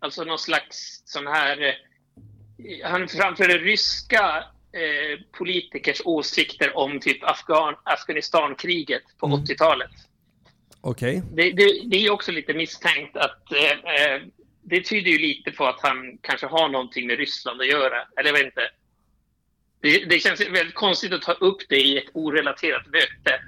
[0.00, 1.62] alltså någon slags sån här...
[1.62, 9.38] eh, Han framförde ryska eh, politikers åsikter om typ Afghan, Afghanistankriget på Mm.
[9.40, 9.90] 80-talet.
[10.80, 11.22] Okej.
[11.32, 14.22] Det, det, det är också lite misstänkt att eh, eh,
[14.62, 17.96] det tyder ju lite på att han kanske har någonting med Ryssland att göra.
[18.16, 18.70] Eller jag vet inte.
[19.80, 23.40] Det, det känns väldigt konstigt att ta upp det i ett orelaterat möte.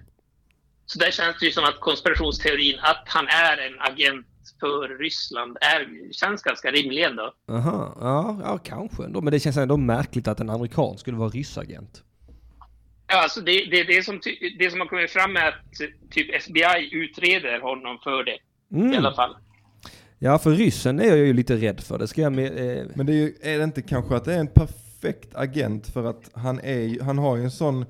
[0.92, 4.26] Så där känns det ju som att konspirationsteorin att han är en agent
[4.60, 7.34] för Ryssland är, känns ganska rimlig ändå.
[7.48, 9.20] Aha, ja, ja kanske ändå.
[9.20, 12.02] Men det känns ändå märkligt att en amerikan skulle vara ryssagent.
[13.06, 14.20] Ja, alltså det, det, det, som,
[14.58, 15.54] det som har kommit fram är att
[16.10, 18.38] typ FBI utreder honom för det
[18.72, 18.92] Mm.
[18.92, 19.36] i alla fall.
[20.18, 21.98] Ja, för ryssen är jag ju lite rädd för.
[21.98, 22.78] Det ska jag med...
[22.78, 25.86] Eh, Men det är, ju, är det inte kanske att det är en perfekt agent
[25.92, 27.84] för att han, är, han har ju en sån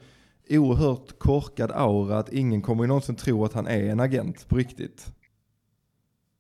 [0.59, 4.57] oerhört korkad aura att ingen kommer ju någonsin tro att han är en agent på
[4.57, 5.07] riktigt.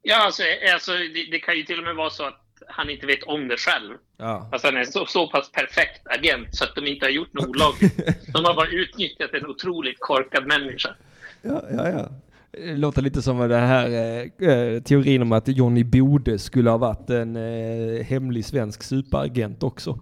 [0.02, 0.42] Ja, alltså,
[0.74, 3.48] alltså det, det kan ju till och med vara så att han inte vet om
[3.48, 3.94] det själv.
[4.16, 4.48] ja.
[4.52, 7.48] Alltså han är så, så pass perfekt agent så att de inte har gjort något
[7.48, 7.96] olagligt.
[8.32, 10.94] De har bara utnyttjat en otroligt korkad människa.
[11.42, 12.08] Ja, ja, ja.
[12.52, 16.78] Det låter lite som den här eh, eh, teorin om att Johnny Bode skulle ha
[16.78, 20.00] varit en eh, hemlig svensk superagent också.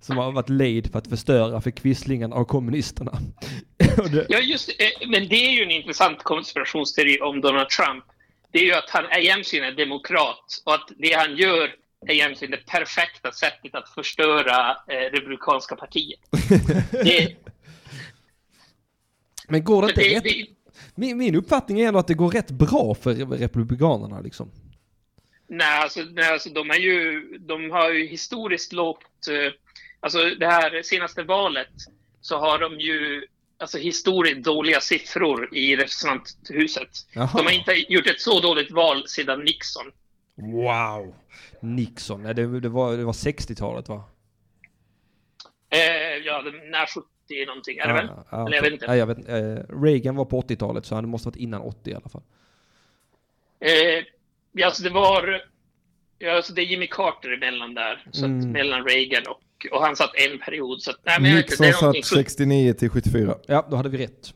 [0.00, 3.12] Som har varit lejd för att förstöra för quislingarna av kommunisterna.
[4.28, 4.68] Ja, just.
[4.68, 8.04] Eh, Men det är ju en intressant konspirationsteori om Donald Trump.
[8.52, 11.74] Det är ju att han egentligen är demokrat och att det han gör
[12.06, 16.20] är egentligen det perfekta sättet att förstöra eh, Republikanska partiet.
[16.92, 17.36] Det,
[19.48, 20.24] men går det det, inte det, rätt?
[20.24, 20.46] det,
[20.94, 24.50] Min, min uppfattning är ändå att det går rätt bra för republikanerna liksom.
[25.46, 29.28] Nej, alltså, nej, alltså de, är ju, de har ju historiskt lågt...
[29.30, 29.52] Eh,
[30.00, 31.68] alltså det här senaste valet
[32.20, 33.26] så har de ju
[33.58, 36.88] alltså, historiskt dåliga siffror i representanthuset.
[37.12, 37.30] Jaha.
[37.36, 39.92] De har inte gjort ett så dåligt val sedan Nixon.
[40.34, 41.14] Wow!
[41.60, 44.04] Nixon, nej, det, det var, det var 60-talet va?
[45.70, 48.06] Eh, ja, när 70 någonting, är det väl?
[48.16, 48.86] Ja, ja, Eller jag vet inte.
[48.86, 51.94] Nej, jag vet, eh, Reagan var på 80-talet så han måste varit innan 80 i
[51.94, 52.22] alla fall.
[53.60, 54.04] Eh,
[54.52, 55.42] ja, alltså det var...
[56.18, 58.04] Ja, alltså det är Jimmy Carter emellan där.
[58.12, 58.52] Så Mm.
[58.52, 59.40] mellan Reagan och
[59.72, 60.82] och, han satt en period.
[60.82, 63.34] Så att, nej, men jag Nixon det är satt någonting 69 till 74.
[63.46, 64.34] Ja, då hade vi rätt.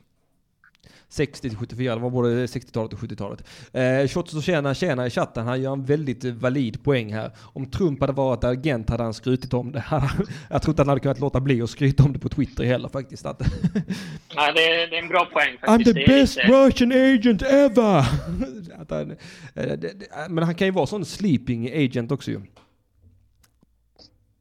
[1.08, 3.44] 60 till 74, det var både 60-talet och 70-talet.
[3.72, 7.30] Eh, Shots och tjena tjena i chatten, han gör en väldigt valid poäng här.
[7.42, 9.84] Om Trump hade varit agent hade han skrutit om det.
[10.50, 12.88] Jag tror inte han hade kunnat låta bli att skryta om det på Twitter heller
[12.88, 13.26] faktiskt.
[13.26, 13.40] Att,
[14.34, 15.94] Ja, det, är, det är en bra poäng I'm faktiskt.
[15.94, 17.98] the Det är best lite- Russian agent ever!
[18.82, 19.16] Att han, eh,
[19.54, 22.40] det, det, men han kan ju vara sån sleeping agent också ju.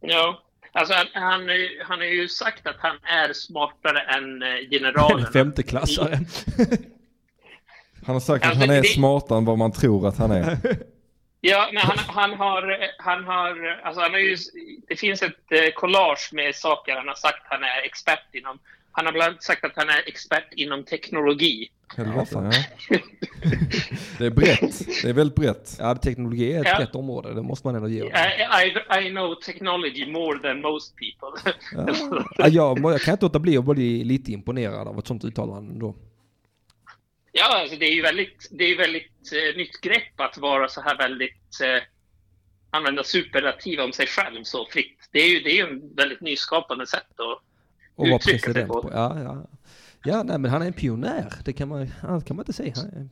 [0.01, 0.39] Ja.
[0.76, 1.49] Alltså han, han,
[1.86, 5.30] han har ju sagt att han är smartare än eh, generalerna.
[5.34, 6.19] Femteklassare.
[8.05, 10.32] Han har sagt att Alltså, han är det- smartare än vad man tror att han
[10.32, 10.57] är.
[11.45, 14.38] Ja, men han, han har, han har, alltså han har ju,
[14.88, 18.59] det finns ett eh, collage med saker han har sagt han är expert inom.
[18.95, 21.71] Han har bland annat sagt att han är expert inom teknologi.
[21.97, 22.51] Helvete,
[22.89, 22.97] ja.
[24.17, 24.87] Det är brett.
[25.03, 25.75] Det är väldigt brett.
[25.79, 26.79] Ja, teknologi är ett Ja.
[26.79, 28.07] rätt område, det måste man ändå ge I.
[28.07, 31.53] I, I know technology more than most people.
[31.71, 32.25] Ja.
[32.37, 35.79] Ja, jag, jag kan inte låta bli att bli lite imponerad av ett sånt uttalande
[35.79, 35.95] då.
[37.31, 40.81] Ja, alltså det är ju väldigt, det är väldigt eh, nytt grepp att vara så
[40.81, 41.83] här väldigt, eh,
[42.69, 45.09] använda superlativ om sig själv så fritt.
[45.11, 47.41] Det är ju, det är ju en väldigt nyskapande sätt att
[47.95, 48.89] Och vara sig president på.
[48.93, 49.47] Ja, ja.
[50.03, 51.33] ja, nej men han är en pionjär.
[51.45, 52.73] Det kan man, kan man inte säga.
[52.75, 53.09] Han är,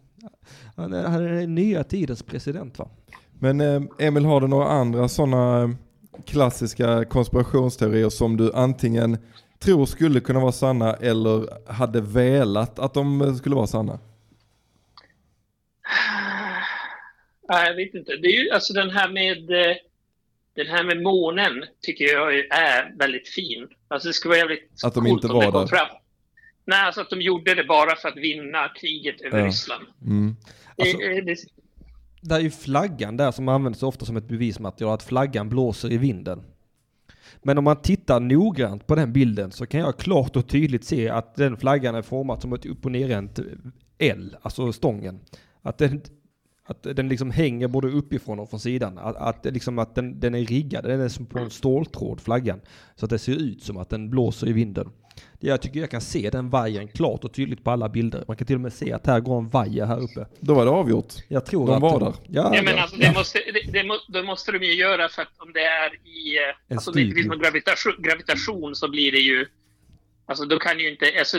[0.76, 2.90] han är, han är den nya tidens president va?
[3.40, 5.70] Men eh, Emil, har du några andra sådana eh,
[6.26, 9.18] klassiska konspirationsteorier som du antingen
[9.60, 14.00] tror skulle kunna vara sanna eller hade velat att de eh, skulle vara sanna?
[17.50, 18.12] Nej, jag vet inte.
[18.12, 19.76] Det är ju alltså den här med eh,
[20.56, 23.68] den här med månen tycker jag är väldigt fin.
[23.88, 25.68] Alltså det skulle vara jävligt Att de coolt inte om det var där.
[25.68, 25.88] Fram.
[26.66, 29.46] Nej, alltså att de gjorde det bara för att vinna kriget över Ja.
[29.48, 29.86] Ryssland.
[30.06, 30.36] Mm.
[30.78, 31.36] Det- Alltså- det,
[32.22, 35.98] Det är ju flaggan där som används ofta som ett bevismaterial, att flaggan blåser i
[35.98, 36.44] vinden.
[37.44, 41.10] Men om man tittar noggrant på den bilden så kan jag klart och tydligt se
[41.10, 43.40] att den flaggan är formad som ett upp och nervänt
[43.98, 45.20] L, alltså stången.
[45.62, 46.02] Att den,
[46.72, 48.98] att den liksom hänger både uppifrån och från sidan.
[48.98, 52.62] Att, att, liksom att den, den är riggad, den är som på en ståltråd, flaggan.
[52.96, 54.90] Så att det ser ut som att den blåser i vinden.
[55.40, 58.24] Jag tycker jag kan se den vajern klart och tydligt på alla bilder.
[58.28, 60.26] Man kan till och med se att här går en vajer här uppe.
[60.40, 61.14] Då var det avgjort.
[61.28, 62.14] Jag tror De att var där.
[62.28, 65.22] Ja, ja, men det- alltså, det, måste, det, det, det måste de ju göra för
[65.22, 66.38] att om det är i...
[66.68, 69.46] En Alltså om det finns någon gravitation, gravitation så blir det ju...
[70.26, 71.06] Alltså då kan ju inte...
[71.20, 71.38] Alltså,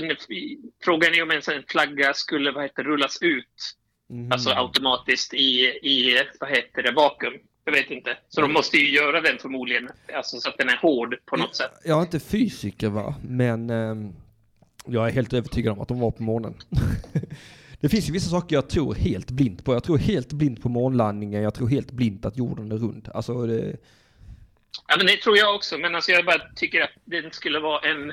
[0.85, 3.77] frågan är om ens en flagga skulle vad heter, rullas ut
[4.13, 4.33] Mhm.
[4.33, 7.33] Alltså automatiskt i, i, vad heter det, vakuum.
[7.65, 8.17] Jag vet inte.
[8.29, 11.57] Så de måste ju göra den förmodligen, alltså så att den är hård på något
[11.57, 11.71] sätt.
[11.85, 14.13] Jag är inte fysiker va, men ehm,
[14.87, 16.55] jag är helt övertygad om att de var på månen.
[17.81, 19.73] det finns ju vissa saker jag tror helt blint på.
[19.73, 23.09] Jag tror helt blint på månlandningen, jag tror helt blint att jorden är rund.
[23.15, 23.77] Alltså det,
[24.89, 27.91] Ja, men det tror jag också, men alltså jag bara tycker att den skulle vara
[27.91, 28.13] en...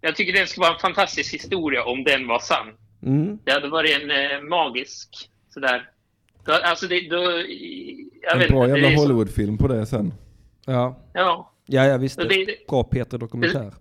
[0.00, 2.66] Jag tycker den skulle vara en fantastisk historia om den var sann.
[3.02, 5.90] Mm, Det hade varit en eh, magisk, sådär...
[6.44, 7.16] Då, alltså det, då...
[8.22, 10.14] Jag En vet bra inte, det jävla är så- Hollywoodfilm på det sen.
[10.66, 10.98] ja.
[11.14, 11.52] Ja.
[11.68, 12.24] Ja, jag visste.
[12.24, 13.74] Det, det, Bra Peter dokumentär.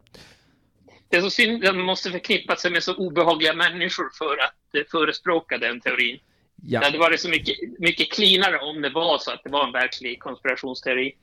[1.09, 4.75] det är så synd att man måste förknippa sig med så obehagliga människor för att
[4.75, 6.19] eh, förespråka den teorin.
[6.67, 9.65] Ja, Det hade varit så mycket, mycket cleanare om det var så att det var
[9.67, 11.13] en verklig konspirationsteori.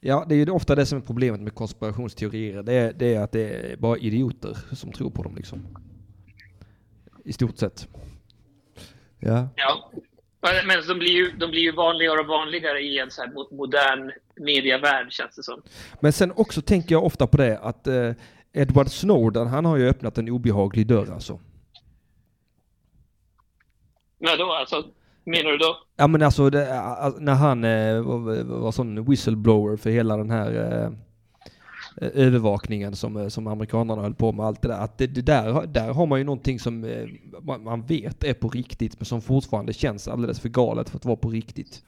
[0.00, 2.62] ja, det är ju ofta det som är problemet med konspirationsteorier.
[2.62, 5.66] Det är, det är att det är bara idioter som tror på dem liksom.
[7.28, 7.88] I stort sett.
[9.18, 9.48] Ja.
[9.56, 9.90] Ja.
[10.40, 13.56] Men de blir, ju, de blir ju vanligare och vanligare i en så här mo-
[13.56, 15.62] modern medievärld, känns det som.
[16.00, 18.12] Men sen också tänker jag ofta på det att eh,
[18.52, 21.40] Edward Snowden, han har ju öppnat en obehaglig dörr alltså.
[24.18, 24.84] Men då, alltså,
[25.24, 25.76] menar du då?
[25.96, 26.64] Ja men alltså det,
[27.18, 30.90] när han eh, var, var sån whistleblower för hela den här eh,
[32.00, 34.78] övervakningen som, eh, som amerikanerna höll på med allt det där.
[34.78, 37.06] Att det, det där, där har man ju någonting som eh,
[37.58, 41.16] man, vet är på riktigt men som fortfarande känns alldeles för galet för att vara
[41.16, 41.82] på riktigt.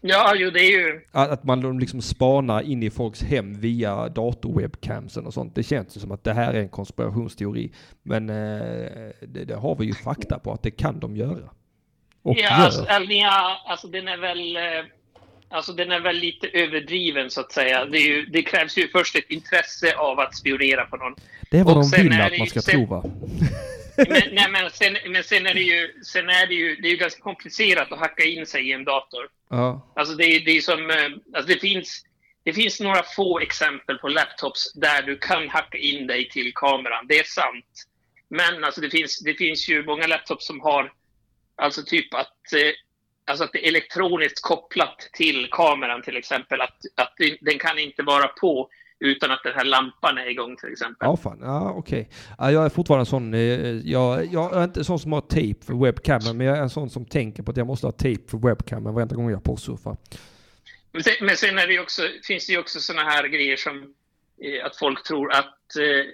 [0.00, 1.00] Ja, jo, det är ju...
[1.12, 5.54] Att, att man liksom spanar in i folks hem via datorwebcamsen och sånt.
[5.54, 7.72] Det känns ju som att det här är en konspirationsteori.
[8.02, 11.50] Men eh, det, det har vi ju fakta på att det kan de göra.
[12.22, 12.64] Och ja, gör.
[12.64, 12.86] alltså,
[13.66, 14.56] alltså den är väl...
[14.56, 14.97] eh,
[15.50, 17.84] Alltså den är väl lite överdriven så att säga.
[17.84, 21.14] Det, ju, det krävs ju först ett intresse av att spionera på någon.
[21.50, 23.04] Det är vad och de vill att man ska sen- tro va?
[24.08, 26.90] Men, nej, men, sen, men sen är det ju, sen är det ju, det är
[26.90, 29.28] ju ganska komplicerat att hacka in sig i en dator.
[29.50, 29.92] Ja.
[29.96, 30.96] Alltså det, är- det är som, eh,
[31.36, 32.04] alltså det finns,
[32.44, 37.06] det finns några få exempel på laptops där du kan hacka in dig till kameran.
[37.08, 37.84] Det är sant.
[38.30, 40.92] Men alltså det finns, det finns ju många laptops som har,
[41.56, 42.72] alltså typ att, eh,
[43.28, 46.60] alltså att det är elektroniskt kopplat till kameran till exempel.
[46.60, 48.68] Att, att den kan inte vara på
[49.00, 50.96] utan att den här lampan är igång till exempel.
[51.08, 51.38] Ja, fan.
[51.42, 52.00] Ja, okej.
[52.00, 52.12] Okay.
[52.38, 55.20] Ja, jag är fortfarande en sån, eh, jag, jag är inte en sån som har
[55.20, 57.92] tejp för webcamen, men jag är en sån som tänker på att jag måste ha
[57.92, 59.96] tejp för webcamen varenda gång jag porrsurfar.
[60.92, 63.94] Men sen, men sen är det också, finns det ju också såna här grejer som
[64.42, 66.04] eh, att folk tror att, eh,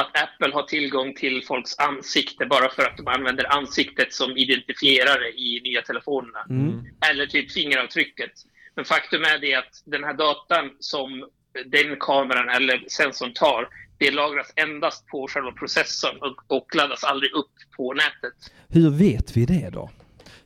[0.00, 5.28] att Apple har tillgång till folks ansikte bara för att de använder ansiktet som identifierare
[5.28, 6.46] i nya telefonerna.
[6.50, 6.84] Mm.
[7.10, 8.30] Eller typ fingeravtrycket.
[8.76, 11.28] Men faktum är det att den här datan som
[11.66, 13.68] den kameran eller sensorn tar,
[13.98, 18.52] det lagras endast på själva processorn och, och laddas aldrig upp på nätet.
[18.68, 19.90] Hur vet vi det då?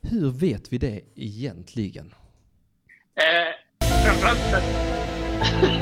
[0.03, 2.14] Hur vet vi det egentligen?
[3.16, 3.55] Eh,
[4.05, 4.64] framförallt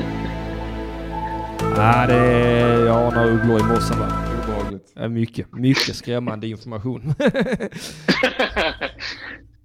[1.77, 4.07] ah, det är, jag anar ugglor i mossen va?
[5.07, 7.13] Mycket, mycket skrämmande information.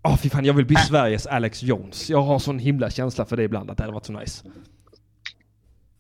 [0.03, 2.11] Åh oh, fy fan, jag vill bli Sveriges Alex Jones.
[2.11, 4.45] Jag har sån himla känsla för det ibland, att det hade varit så nice.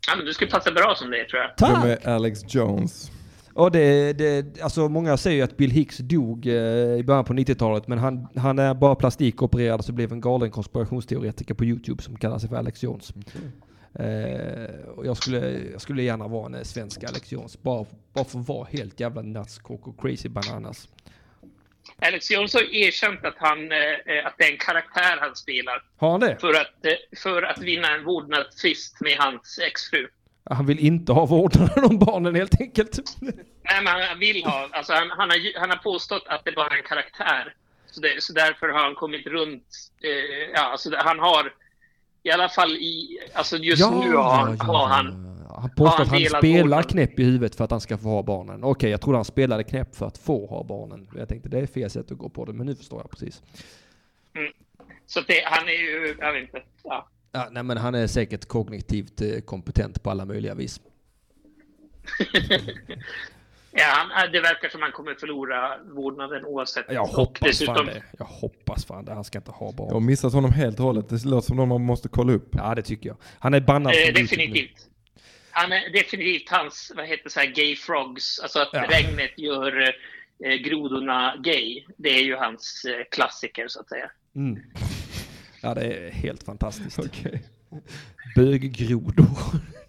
[0.08, 1.56] Ja, men du skulle passa bra som det tror jag.
[1.56, 1.84] Tack!
[1.84, 3.10] Vem är Alex Jones?
[3.54, 6.54] Och det, det, alltså många säger ju att Bill Hicks dog eh,
[6.98, 11.54] i början på 90-talet, men han, han är bara plastikopererad så blev en galen konspirationsteoretiker
[11.54, 13.12] på YouTube som kallar sig för Alex Jones.
[13.14, 13.52] Mm.
[13.98, 15.38] Eh, och jag skulle,
[15.72, 19.00] jag skulle gärna vara en eh, svensk Alex Jones, bara, bara för att vara helt
[19.00, 20.88] jävla nuts, och crazy bananas.
[21.98, 25.82] Alex Jones har erkänt att, han, eh, att det är en karaktär han spelar.
[25.96, 26.36] Har han det?
[26.40, 26.86] För att,
[27.22, 30.08] för att vinna en vårdnadstvist med hans exfru.
[30.50, 32.98] Han vill inte ha vårdnaden om barnen helt enkelt.
[33.20, 34.68] Nej, men han vill ha.
[34.72, 37.54] Alltså, han, han, har, han har påstått att det bara är en karaktär.
[37.86, 39.66] Så, det, så därför har han kommit runt.
[40.02, 41.52] Eh, ja, alltså, han har
[42.26, 43.18] i alla fall i...
[43.32, 45.22] Alltså just ja, nu har, ja, har han...
[45.48, 48.64] Han påstår att han spelar knäpp i huvudet för att han ska få ha barnen.
[48.64, 51.08] Okej, jag trodde han spelade knäpp för att få ha barnen.
[51.16, 53.42] Jag tänkte det är fel sätt att gå på det, men nu förstår jag precis.
[54.34, 54.52] Mm.
[55.06, 56.62] Så det, han är ju, jag vet inte.
[56.82, 57.08] Ja.
[57.32, 60.80] Ja, nej men han är säkert kognitivt eh, kompetent på alla möjliga vis.
[63.76, 66.86] ja, han, det verkar som att han kommer förlora vårdnaden oavsett.
[66.88, 67.74] Jag hoppas dessutom...
[67.74, 68.02] fan det.
[68.18, 69.12] Jag hoppas fan det.
[69.12, 69.88] Han ska inte ha barn.
[69.88, 71.08] Jag har missat honom helt och hållet.
[71.08, 72.48] Det låter som någon man måste kolla upp.
[72.52, 73.16] Ja, det tycker jag.
[73.38, 74.88] Han är bannad eh, Definitivt.
[75.50, 78.40] Han är definitivt hans, vad heter så här, gay frogs.
[78.40, 78.86] Alltså att ja.
[78.88, 79.94] regnet gör
[80.44, 81.84] eh, grodorna gay.
[81.96, 84.10] Det är ju hans eh, klassiker så att säga.
[84.36, 84.62] Mm.
[85.62, 86.98] Ja, det är helt fantastiskt.
[86.98, 87.38] Okay.
[88.36, 89.26] Böggrodor.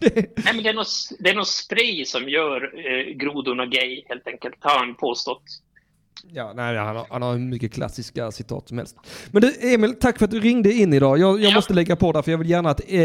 [0.00, 4.26] Nej, men det är, något, det är något spray som gör eh, grodorna gay, helt
[4.26, 5.42] enkelt, har han påstått.
[6.32, 8.96] Ja, nej, han har, han har hur mycket klassiska citat som helst.
[9.30, 11.18] Men du, Emil, tack för att du ringde in idag.
[11.18, 11.54] Jag, jag ja.
[11.54, 12.98] måste lägga på där, för jag vill gärna att eh,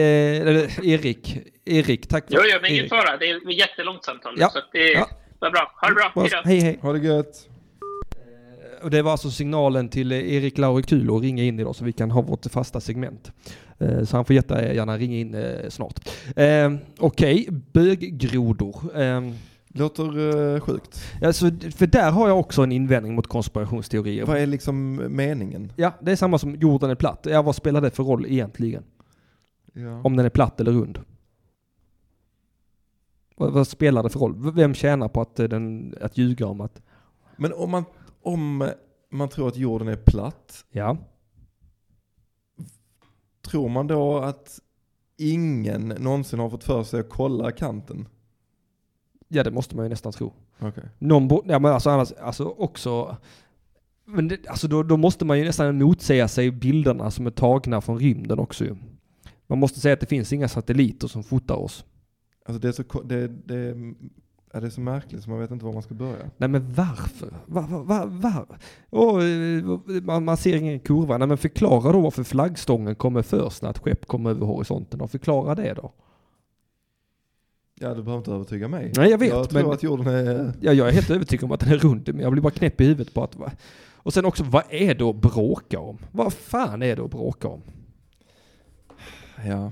[0.91, 3.17] Erik, Erik, tack för Jo, jo, men ingen fara.
[3.17, 4.35] Det är ett jättelångt samtal.
[4.37, 4.49] Ja.
[4.49, 5.09] Så det ja.
[5.39, 5.71] var bra.
[5.81, 6.11] Ha det bra.
[6.15, 6.79] Hej Hej, hej.
[6.81, 7.49] Ha det gött
[8.83, 12.11] och det var alltså signalen till Erik Laurikulo att ringa in idag så vi kan
[12.11, 13.31] ha vårt fasta segment.
[13.79, 16.09] Eh, så han får jättegärna ringa in eh, snart.
[16.35, 17.47] Eh, okej, okay.
[17.73, 18.75] böggrodor.
[19.75, 21.03] Låter uh, sjukt.
[21.21, 24.25] Alltså, för där har jag också en invändning mot konspirationsteorier.
[24.25, 25.71] Vad är liksom meningen?
[25.75, 27.27] Ja, det är samma som jorden är platt.
[27.29, 28.83] Ja, vad spelar det för roll egentligen?
[29.73, 30.01] Ja.
[30.03, 30.99] Om den är platt eller rund?
[33.35, 34.51] Vad, vad, spelar det för roll?
[34.55, 36.81] Vem tjänar på att, den, att ljuga om att...
[37.37, 37.83] Men om man
[38.23, 38.69] om
[39.09, 40.65] man tror att jorden är platt.
[40.71, 40.97] Ja.
[43.47, 44.59] Tror man då att
[45.17, 48.07] ingen någonsin har fått för sig att kolla kanten?
[49.27, 50.33] Ja, det måste man ju nästan tro.
[50.59, 50.83] Okay.
[50.99, 53.17] Någon ja men alltså annars, alltså också,
[54.05, 57.81] men det, alltså då, då måste man ju nästan motsäga sig bilderna som är tagna
[57.81, 58.75] från rymden också ju.
[59.47, 61.85] Man måste säga att det finns inga satelliter som fotar oss.
[62.45, 63.75] Alltså det är så, det, det
[64.55, 66.29] Ja, det är så märkligt så man vet inte var man ska börja.
[66.37, 67.33] Nej men varför?
[67.45, 68.47] Var, var, var?
[68.89, 71.17] Oh, man, man, ser ingen kurva.
[71.17, 75.01] Nej men förklara då varför flaggstången kommer först när ett skepp kommer över horisonten.
[75.01, 75.93] Och förklara det då.
[77.79, 78.91] Ja, du behöver inte övertyga mig.
[78.95, 79.29] Nej, jag vet.
[79.29, 80.53] Jag tror men, att jorden är...
[80.61, 82.81] Ja, jag är helt övertygad om att den är rund, men jag blir bara knäpp
[82.81, 83.37] i huvudet på att...
[83.93, 85.97] Och sen också, vad är det att bråka om?
[86.11, 87.61] Vad fan är det att bråka om?
[89.47, 89.71] Ja.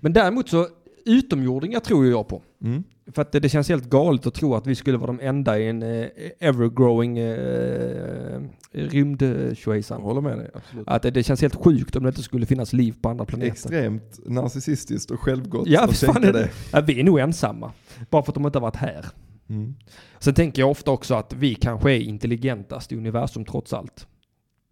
[0.00, 0.66] Men däremot så,
[1.04, 2.42] utomjordingar tror jag på.
[2.62, 2.84] Mm.
[3.14, 5.58] För att det, det, känns helt galet att tro att vi skulle vara de enda
[5.58, 6.06] i en eh,
[6.40, 8.40] ever-growing eh,
[8.72, 10.00] rymdtjoejsan.
[10.00, 10.88] Jag håller med dig, absolut.
[10.88, 13.52] Att det, det, känns helt sjukt om det inte skulle finnas liv på andra planeter.
[13.52, 16.32] Extremt narcissistiskt och självgott ja, att tänka det.
[16.32, 16.50] det.
[16.72, 17.72] Ja, vi är nog ensamma.
[18.10, 19.06] Bara för att de inte har varit här.
[19.48, 19.74] Mm.
[20.18, 24.06] Sen tänker jag ofta också att vi kanske är intelligentast i universum trots allt.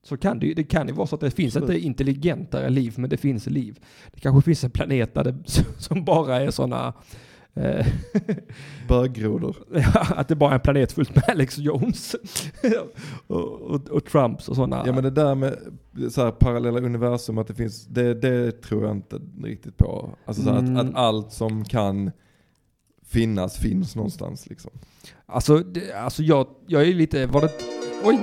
[0.03, 1.77] Så kan det, det kan ju vara så att det finns Absolut.
[1.77, 3.79] inte intelligentare liv, men det finns liv.
[4.15, 5.37] Det kanske finns en planet där det,
[5.79, 6.95] som bara är sådana
[7.59, 7.87] Eh,
[8.89, 9.57] Böggrodor.
[10.11, 12.17] att det bara är en planet fullt med Alex Jones.
[13.27, 14.83] och, och, och Trumps och sådana.
[14.87, 15.59] Ja men det där med
[16.11, 20.11] så här, parallella universum, att det finns, det, det tror jag inte riktigt på.
[20.25, 20.77] Alltså så här, Mm.
[20.77, 22.11] att, att allt som kan
[23.09, 24.71] finnas finns någonstans liksom.
[25.27, 27.51] Alltså, det, alltså jag, jag är lite, var det,
[28.05, 28.19] oj.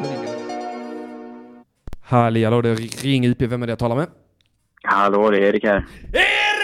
[2.01, 4.07] Halli hallå, det ringer UP, vem är det jag talar med?
[4.83, 5.85] Hallå, det är Erik här.
[6.13, 6.54] Erik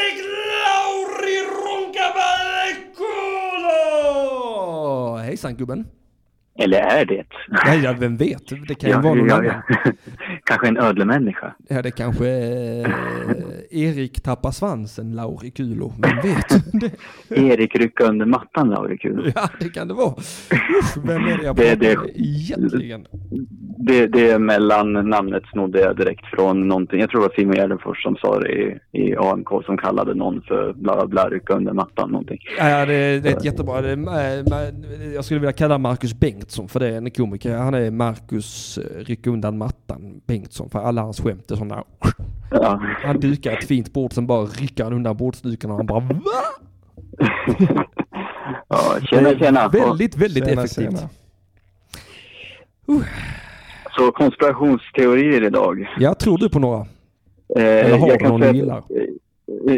[5.31, 6.00] 喺神叫品。
[6.59, 7.23] Eller är det?
[7.65, 8.67] Ja, ja, vem vet?
[8.67, 9.61] Det kan ju vara någon annan.
[10.43, 11.55] Kanske en ödlemänniska.
[11.69, 12.93] Ja, det kanske är
[13.71, 15.93] Erik tappar svansen, Lauri Kulo.
[16.01, 16.51] Vem vet?
[17.29, 19.31] Erik rycka under mattan, Lauri Kul.
[19.35, 20.13] ja, det kan det vara.
[21.05, 23.05] Vem är det jag pratar det- egentligen?
[23.77, 26.99] Det, det mellannamnet snodde jag direkt från någonting.
[26.99, 30.41] Jag tror det var Simon Gärdenfors som sa det i, i AMK som kallade någon
[30.41, 32.39] för bla bla bla, rycka under mattan någonting.
[32.57, 33.77] Ja, ja, det, det är ett jättebra.
[33.79, 37.57] Är, jag skulle vilja kalla Marcus Bengtsson för det är en komiker.
[37.57, 41.83] Han är Marcus eh, rycka undan mattan Bengtsson för alla hans skämt är sådana.
[42.51, 42.81] Ja.
[43.03, 46.21] Han dukar ett fint bord sen bara rycker han undan bordsduken och han bara va?
[48.67, 49.67] ja, tjena tjena.
[49.67, 50.99] Väldigt, väldigt Tjena, effektivt.
[50.99, 51.09] tjena.
[53.95, 55.87] så konspirationsteorier idag.
[55.99, 56.79] Ja, tror du på några?
[56.79, 58.83] Eh, Eller har jag du någon du att- gillar?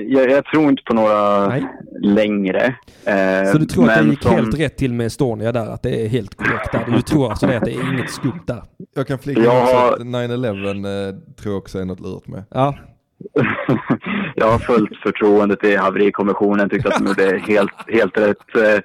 [0.08, 1.64] Jag, jag tror inte på några Nej.
[2.02, 2.76] längre.
[3.06, 5.74] Eh, Så du tror att det gick som- helt rätt till med Estonia där?
[5.74, 6.86] Att det är helt korrekt där?
[6.96, 8.64] Du tror alltså det att det är inget skumt där?
[8.96, 12.00] Jag kan flika in Jag också har- att 9-11 eh, tror jag också är något
[12.00, 12.44] lurt med.
[12.50, 12.76] Ja,
[14.36, 16.70] jag har fullt förtroende till haverikommissionen.
[16.70, 18.56] Tyckte att de gjorde helt, helt rätt.
[18.56, 18.80] Eh,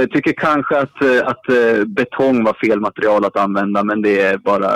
[0.00, 4.20] Jag tycker kanske att, eh, att eh, betong var fel material att använda, men det
[4.20, 4.70] är bara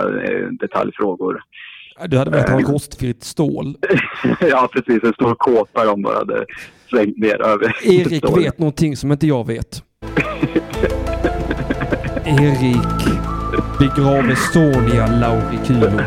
[0.61, 1.41] detaljfrågor.
[2.07, 3.77] Du hade velat ha rostfritt stål.
[4.41, 5.05] ja, precis.
[5.05, 6.45] En stor kåpa de bara hade
[6.89, 7.87] slängt ner över.
[7.87, 9.83] Erik vet någonting som inte jag vet.
[12.25, 13.09] Erik
[13.79, 15.91] begrav Estonia, Lauri Kulo.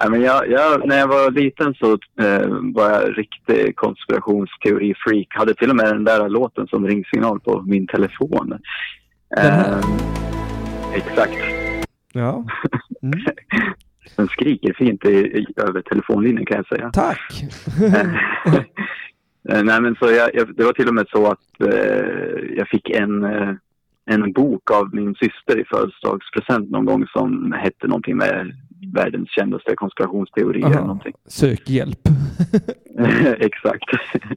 [0.00, 5.26] Nej, men jag, jag, när jag var liten så eh, var jag riktig konspirationsteori-freak.
[5.28, 8.58] Hade till och med den där låten som ringsignal på min telefon.
[9.36, 9.78] Eh,
[10.94, 11.38] exakt.
[12.12, 12.44] Ja.
[13.02, 13.20] Mm.
[14.16, 16.90] Den skriker fint i, i, över telefonlinjen kan jag säga.
[16.90, 17.44] Tack!
[19.48, 22.68] Eh, Nej, men så jag, jag, det var till och med så att eh, jag
[22.68, 23.50] fick en, eh,
[24.06, 28.52] en bok av min syster i födelsedagspresent någon gång som hette någonting med
[28.94, 30.66] världens kändaste konspirationsteorier.
[30.66, 30.80] eller.
[30.80, 31.12] Någonting.
[31.26, 31.98] Sök hjälp.
[33.38, 33.92] Exakt.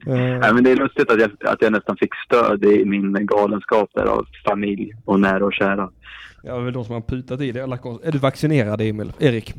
[0.06, 3.26] Eh, Nej, men det är lustigt att jag, att jag nästan fick stöd i min
[3.26, 5.90] galenskap där av familj och nära och kära.
[6.42, 7.60] Ja, det är väl de som har putat i det.
[7.60, 9.12] Är du vaccinerad Emil?
[9.18, 9.54] Erik?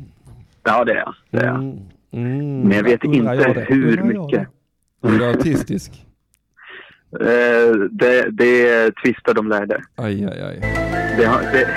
[0.64, 1.14] Ja, det är jag.
[1.30, 1.54] Det är jag.
[1.54, 1.78] Mm.
[2.12, 2.60] Mm.
[2.60, 4.48] Men jag vet inte jag hur mycket.
[5.02, 6.06] Är du autistisk?
[7.20, 9.82] Eh, det, det tvistar de lärde.
[9.94, 10.60] Aj, aj, aj.
[11.18, 11.68] Det har, det,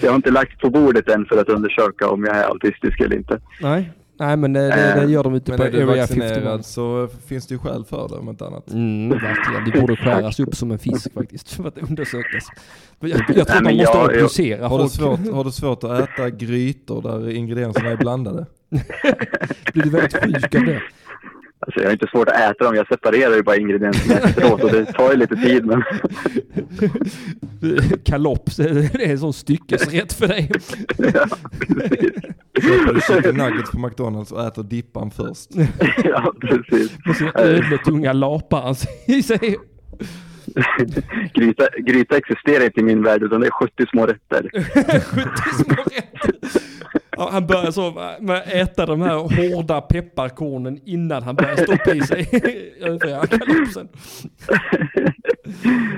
[0.00, 3.16] det har inte lagts på bordet än för att undersöka om jag är autistisk eller
[3.16, 3.40] inte.
[3.60, 3.90] Nej.
[4.18, 6.30] Nej, men det, det, det gör de ute Men på är du Area 51.
[6.30, 8.70] vaccinerad så finns det ju skäl för det om inte annat.
[8.72, 9.64] Mm, verkligen.
[9.64, 12.44] Det borde skäras upp som en fisk faktiskt för att undersökas.
[13.00, 14.92] Jag, jag tror att man måste jag- jag- obducera Har du, folk.
[14.92, 18.46] svårt, har du svårt att äta grytor där ingredienserna är blandade?
[19.72, 20.80] Blir du väldigt sjuk av det?
[21.58, 22.74] Alltså, jag har inte svårt att äta dem.
[22.74, 25.66] Jag separerar ju bara ingredienserna efteråt och det tar ju lite tid.
[25.66, 25.82] Men
[28.04, 28.70] Kalops, det
[29.04, 30.50] är en sån styckesrätt för dig.
[31.14, 31.26] ja,
[31.68, 32.10] precis.
[32.62, 35.50] Köper du chicken nuggets på McDonalds och äter dippan först.
[36.04, 36.98] ja, precis.
[37.06, 38.76] Med sina ödletunga lapar
[39.06, 39.56] i sig.
[41.34, 44.50] Gryta, gryta existerar inte i min värld utan det är 70 små rätter.
[44.52, 46.60] 70 små rätter.
[47.16, 47.90] Ja, han börjar så
[48.20, 52.28] med att äta de här hårda pepparkornen innan han börjar stoppa i sig
[52.80, 53.88] övriga kalopsen.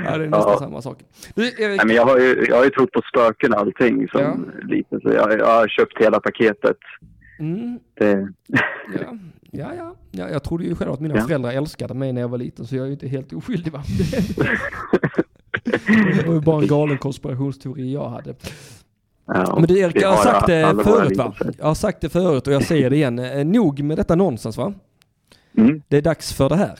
[0.04, 0.58] Ja, det är nästan Ja.
[0.58, 0.98] samma sak.
[1.34, 4.08] Du, Erik, Nej, men jag, har ju, jag har ju trott på spöken och allting
[4.08, 6.76] som liten så jag, jag har köpt hela paketet.
[7.38, 9.00] mm, Det, ja,
[9.50, 11.22] ja, ja, ja, jag trodde ju själv att mina Ja.
[11.22, 13.82] föräldrar älskade mig när jag var liten så jag är ju inte helt oskyldig va.
[15.64, 18.34] Det var ju bara en galen konspirationsteori jag hade.
[19.34, 21.34] Ja, Men du Erik, jag har sagt det förut va?
[21.58, 23.18] Jag har sagt det förut och jag säger det igen.
[23.18, 24.72] Eh, Nog med detta nonsens va?
[25.58, 25.82] Mm.
[25.88, 26.78] Det är dags för det här.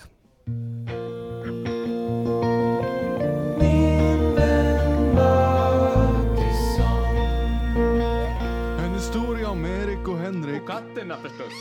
[8.85, 10.67] En historia om Erik och Henrik.
[10.67, 11.53] Katterna förstås.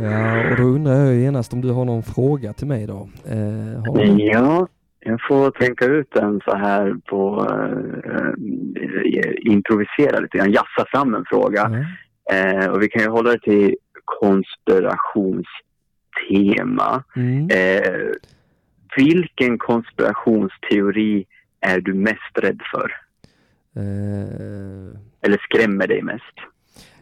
[0.00, 3.08] Ja, och då undrar jag genast om du har någon fråga till mig då?
[3.24, 3.36] Eh,
[3.86, 4.22] har du?
[4.24, 4.66] Ja,
[5.00, 8.34] jag får tänka ut en så här på uh,
[9.52, 11.70] improvisera lite grann, jassa fram en fråga.
[11.72, 11.84] Ja.
[12.36, 15.70] Eh, och vi kan ju hålla det till konspirationsteorier.
[16.28, 17.04] tema.
[17.16, 17.48] Mm.
[17.50, 18.10] Eh,
[18.96, 21.24] vilken konspirationsteori
[21.60, 22.92] är du mest rädd för?
[23.76, 26.34] Eh, Eller skrämmer dig mest?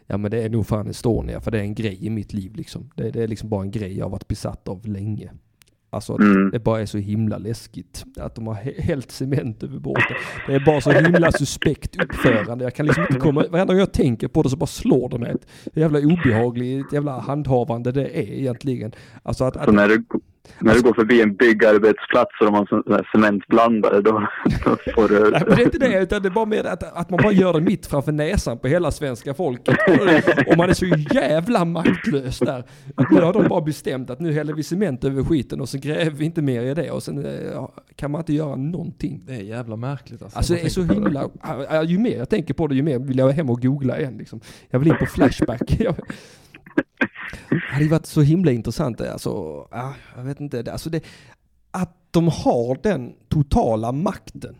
[0.07, 2.55] ja men det är nog fan Estonia för det är en grej i mitt liv
[2.55, 2.89] liksom.
[2.95, 5.31] Det, det är liksom bara en grej jag har varit besatt av länge.
[5.91, 6.49] Alltså att Mm.
[6.51, 10.15] det bara är så himla läskigt att de har hä- hällt cement över båten.
[10.47, 12.63] Det är bara så himla suspekt uppförande.
[12.63, 15.17] Jag kan liksom inte komma, varenda gång jag tänker på det så bara slår det
[15.17, 15.31] mig.
[15.65, 18.91] Ett jävla obehagligt jävla handhavande det är egentligen.
[19.23, 20.03] Alltså att, Så att när du,
[20.59, 24.27] när du går förbi en byggarbetsplats och de har sån där cementblandare, då,
[24.65, 25.31] då får du...
[25.31, 27.31] Nej, men det är inte det, utan det är bara mer att, att man bara
[27.31, 29.77] gör det mitt framför näsan på hela svenska folket.
[30.47, 32.63] Och, man är så jävla maktlös där.
[32.95, 35.77] Att nu har de bara bestämt att nu häller vi cement över skiten och så
[35.77, 39.23] gräver vi inte mer i det och sen eh, kan man inte göra någonting.
[39.25, 40.37] Det är jävla märkligt alltså.
[40.37, 41.29] Alltså det är så himla,
[41.85, 44.39] ju mer jag tänker på det ju mer vill jag hem och googla igen liksom.
[44.69, 45.79] Jag vill in på Flashback.
[47.49, 49.29] Det hade ju varit så himla intressant alltså,
[49.71, 51.03] ja, jag vet inte, det- alltså det,
[51.71, 54.55] att de har den totala makten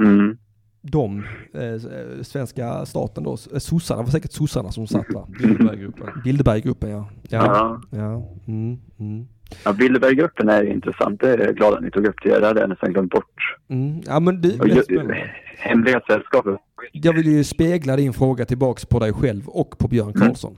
[0.00, 0.36] Mm.
[0.82, 1.24] de,
[1.54, 5.28] eh, svenska staten då, eh, sossarna, det var säkert sossarna som satt va?
[5.38, 6.06] Bilderberggruppen.
[6.24, 7.08] Bilderberggruppen ja.
[7.28, 7.44] Ja,
[7.90, 7.98] Ja.
[7.98, 8.28] ja.
[8.46, 9.26] Mm, mm.
[9.64, 11.20] Ja, Bilderberggruppen är intressant.
[11.20, 12.38] Det är jag glad att ni tog upp det.
[12.40, 13.56] Det hade jag nästan glömt bort.
[13.68, 14.00] Mm.
[14.06, 15.14] Ja men ju-
[15.58, 16.56] Hemliga sällskapet.
[16.92, 20.56] jag vill ju spegla din fråga tillbaks på dig själv och på Björn Karlsson.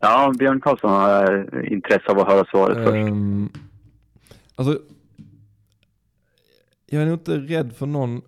[0.00, 3.08] Ja, Björn Karlsson har eh, intresse av att höra svaret först.
[3.08, 3.48] Ehm,
[4.54, 4.78] alltså,
[6.86, 8.22] jag är nog inte rädd för någon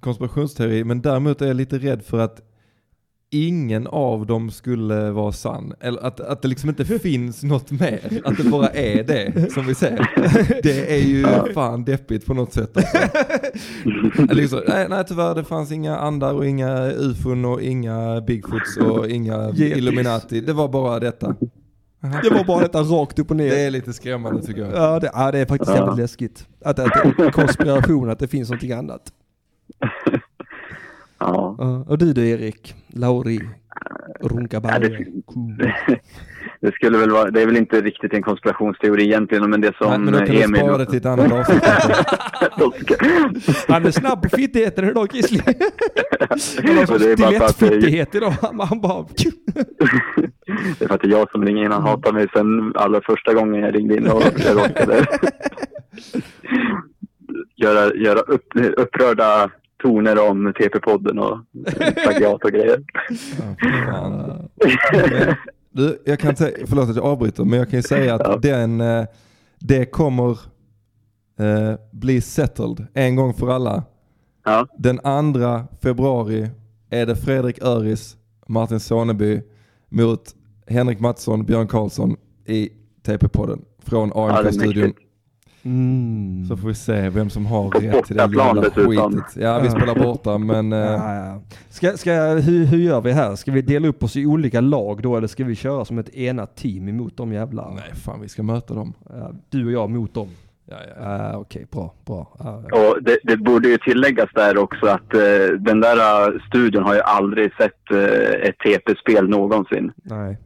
[0.00, 2.47] konspirationsteori, men däremot är jag lite rädd för att
[3.30, 5.72] ingen av dem skulle vara sann.
[5.80, 8.20] Eller att, att det liksom inte finns något mer.
[8.24, 10.08] Att det bara är det som vi ser.
[10.62, 12.76] Det är ju fan deppigt på något sätt.
[12.76, 12.98] Alltså.
[14.34, 19.08] Liksom, nej, nej tyvärr, det fanns inga andar och inga ufon och inga bigfoots och
[19.08, 19.76] inga Yetis.
[19.76, 20.40] Illuminati.
[20.40, 21.34] Det var bara detta.
[22.22, 23.50] Det var bara detta rakt upp och ner.
[23.50, 24.72] Det är lite skrämmande tycker jag.
[24.74, 25.76] Ja det, ja, det är faktiskt Ja.
[25.76, 26.46] jävligt läskigt.
[26.64, 29.02] Att, att det är konspiration, att det finns någonting annat.
[31.18, 31.54] Ja.
[31.58, 32.74] Ja, och du då Erik?
[32.88, 33.40] Lauri?
[33.40, 33.48] Ja,
[34.28, 34.88] Runkaberg?
[34.88, 35.04] det,
[36.60, 39.90] det skulle väl vara, det är väl inte riktigt en konspirationsteori egentligen, men det som
[39.90, 40.60] Nej, men då kan Emil...
[40.60, 41.64] spara det till ett annat avsnitt.
[43.68, 45.38] Han är snabb på fittigheten idag Gisli.
[46.20, 46.38] Han
[46.76, 48.34] har stilettfittighet idag.
[48.42, 49.06] Han han bara...
[50.78, 51.72] Det är för att det är jag som ringer in.
[51.72, 55.06] Han hatar mig sen allra första gången jag ringde in och jag råkade
[57.56, 58.46] göra, göra upp,
[58.76, 59.50] upprörda
[59.82, 61.38] toner om TP-podden och
[62.02, 62.84] plagiat och grejer.
[63.86, 64.38] Ja,
[65.70, 68.36] Du, jag kan säga, förlåt att jag avbryter, men jag kan ju säga att Ja.
[68.42, 69.04] den, eh,
[69.58, 70.30] det kommer
[71.40, 73.82] eh, bli settled en gång för alla.
[74.44, 76.48] Ja, Den andra februari
[76.90, 78.16] är det Fredrik Öris,
[78.46, 79.42] Martin Soneby
[79.88, 80.34] mot
[80.66, 82.16] Henrik Mattsson, Björn Karlsson
[82.46, 82.70] i
[83.06, 84.92] TP-podden från AMK-studion.
[85.62, 86.44] Mm.
[86.48, 89.36] Så får vi se vem som har rätt till det jävla skitet.
[89.36, 91.40] Ja, vi spelar borta, men eh, Ja, ja.
[91.68, 93.36] Ska, ska, hur, hur gör vi här?
[93.36, 96.14] Ska vi dela upp oss i olika lag då eller ska vi köra som ett
[96.14, 97.70] enat team emot de jävla...
[97.70, 98.94] nej fan vi ska möta dem.
[99.08, 100.28] Ja, du och jag mot dem.
[100.70, 101.18] Ja, ja.
[101.18, 102.36] Ja, Okej, bra, bra.
[102.38, 102.88] Ja, ja.
[102.88, 105.20] och det, det borde ju tilläggas där också att eh,
[105.58, 107.90] den där eh, studion har ju aldrig sett
[108.42, 109.92] ett TP-spel någonsin.
[109.96, 110.36] Nej.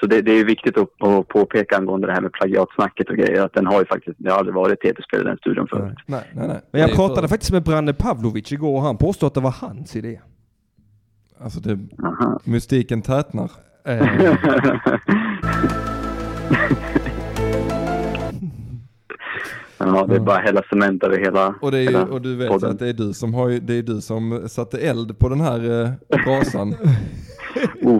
[0.00, 3.52] Så det, det är viktigt att, påpeka angående det här med plagiatsnacket och grejer, att
[3.54, 5.98] den har ju faktiskt, det har aldrig varit TP-spel i den studion förut.
[6.06, 6.60] Nej, nej, nej.
[6.70, 9.50] Men jag pratade för- faktiskt med Branne Pavlovic igår och han påstod att det var
[9.60, 10.20] hans idé.
[11.40, 12.40] Alltså det, Aha.
[12.44, 13.50] mystiken tätnar.
[13.84, 14.06] Eh,
[19.78, 22.36] Ja, det är bara hälla cement över hela, Och, det är ju, hela och du
[22.36, 22.70] vet podden.
[22.70, 25.82] att det är du som har det är du som satte eld på den här
[25.82, 25.90] eh,
[26.24, 26.74] brasan.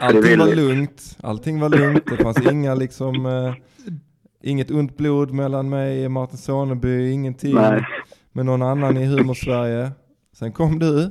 [0.01, 3.55] Allting var lugnt, allting var lugnt, det fanns inga liksom, eh,
[4.43, 7.85] inget ont blod mellan mig och Martin Soneby, ingenting Nej.
[8.33, 9.91] med någon annan i Humor-Sverige.
[10.39, 11.11] Sen kom du.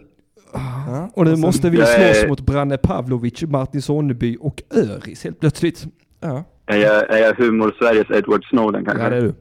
[0.54, 4.64] Ja, och nu sen- måste vi Jag är- slåss mot Branne Pavlovic, Martin Sonneby och
[4.76, 5.86] Öris helt plötsligt.
[6.20, 6.44] Ja.
[6.68, 9.04] Är jag, är jag humor-Sveriges Edward Snowden kanske?
[9.04, 9.34] Ja det är du.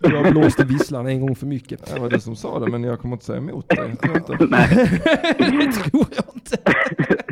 [0.00, 1.94] Du har blåst i visslan en gång för mycket.
[1.94, 3.76] Det var du som sa det men jag kommer inte säga emot det.
[3.76, 4.46] Jag tror inte.
[4.50, 4.68] Nej,
[5.38, 6.56] det tror jag inte.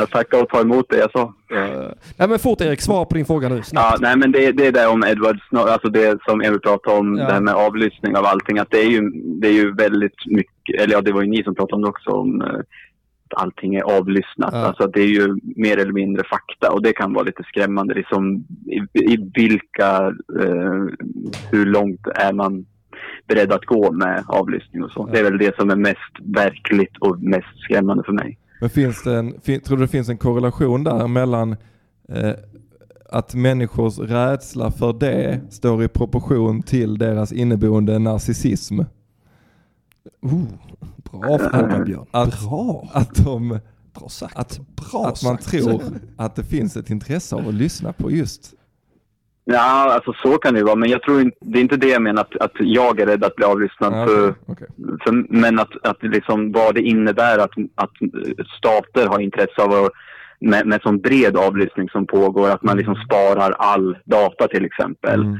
[0.00, 1.34] jag tackar och tar emot det jag sa.
[2.16, 4.00] Nej men fort Erik, svara på din fråga nu Ja, snabbt.
[4.00, 7.26] nej men det, det är det om Edward alltså det som Emil pratade om, Ja.
[7.26, 10.80] det här med avlyssning av allting, att det är ju, det är ju väldigt mycket,
[10.80, 12.46] eller ja det var ju ni som pratade om det också, om eh,
[13.32, 14.50] att allting är avlyssnat.
[14.52, 14.58] Ja.
[14.58, 17.94] Alltså det är ju mer eller mindre fakta och det kan vara lite skrämmande.
[17.94, 20.84] Liksom, i, I vilka, eh,
[21.50, 22.66] hur långt är man
[23.28, 25.06] beredd att gå med avlyssning och så.
[25.06, 28.38] Det är väl det som är mest verkligt och mest skrämmande för mig.
[28.60, 31.56] Men finns det en, fin, tror du det finns en korrelation där mellan
[32.08, 32.32] eh,
[33.10, 38.80] att människors rädsla för det står i proportion till deras inneboende narcissism.
[40.22, 40.42] Oh,
[41.10, 42.06] bra fråga Björn.
[42.10, 42.88] Att- bra.
[42.92, 43.58] Att, de,
[43.94, 44.36] Bra sagt.
[44.36, 45.48] att, bra att man sagt.
[45.50, 45.82] tror
[46.16, 48.54] att det finns ett intresse av att lyssna på just.
[49.44, 50.76] Ja, alltså så kan det ju vara.
[50.76, 53.24] Men jag tror inte, det är inte det jag menar att, att jag är rädd
[53.24, 53.92] att bli avlyssnad.
[53.92, 54.68] Ja, för, okej.
[55.04, 57.90] för, men att, att liksom vad det innebär att, att
[58.58, 59.92] stater har intresse av att
[60.40, 65.20] med, med sån bred avlyssning som pågår, att man liksom sparar all data till exempel.
[65.20, 65.38] Mm.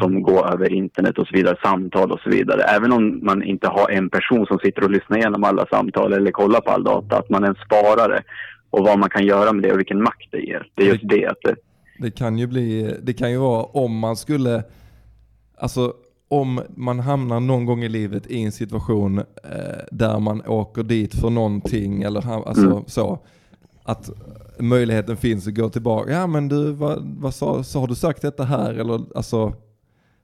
[0.00, 2.62] som går över internet och så vidare, samtal och så vidare.
[2.62, 6.30] Även om man inte har en person som sitter och lyssnar igenom alla samtal eller
[6.30, 8.22] kollar på all data, att man är en sparare
[8.70, 10.66] och vad man kan göra med det och vilken makt det ger.
[10.74, 11.26] Det är just det.
[11.26, 11.54] Att det
[11.98, 14.64] Det kan ju bli, det kan ju vara om man skulle,
[15.58, 15.92] alltså
[16.28, 19.24] om man hamnar någon gång i livet i en situation eh,
[19.92, 22.84] där man åker dit för någonting eller ham- alltså Mm.
[22.86, 23.18] så.
[23.84, 24.10] Att
[24.58, 28.22] möjligheten finns att gå tillbaka, ja men du vad, vad sa, så har du sagt
[28.22, 29.52] detta här eller alltså